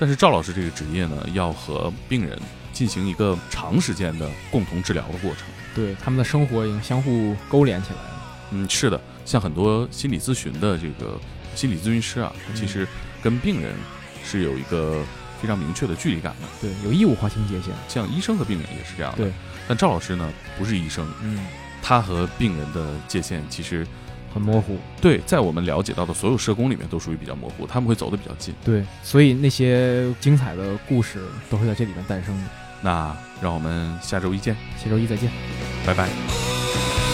[0.00, 2.38] 但是赵老师这个职业呢，要和病人
[2.72, 5.48] 进行一个长时间的共同治疗的过程。
[5.74, 8.38] 对，他们的生活已经相互勾连起来了。
[8.52, 11.18] 嗯，是的，像很多心理咨询的这个
[11.56, 12.86] 心理咨询师啊，他其实
[13.20, 13.74] 跟病人
[14.24, 15.02] 是有一个
[15.40, 16.48] 非常明确的距离感的。
[16.60, 17.72] 对，有义务划清界限。
[17.88, 19.24] 像医生和病人也是这样的。
[19.24, 19.32] 对，
[19.66, 21.46] 但赵老师呢，不是医生，嗯，
[21.82, 23.86] 他和病人的界限其实
[24.32, 24.78] 很模糊。
[25.00, 28.54] 对，在我们了解到的所有社工里面都属于比较模糊，他们会走得比较近。
[28.64, 32.50] 对，所以那些精彩的故事都会在这里面诞生的。
[32.80, 35.30] 那让我们下周一见，下周一再见。
[35.84, 37.07] 拜拜。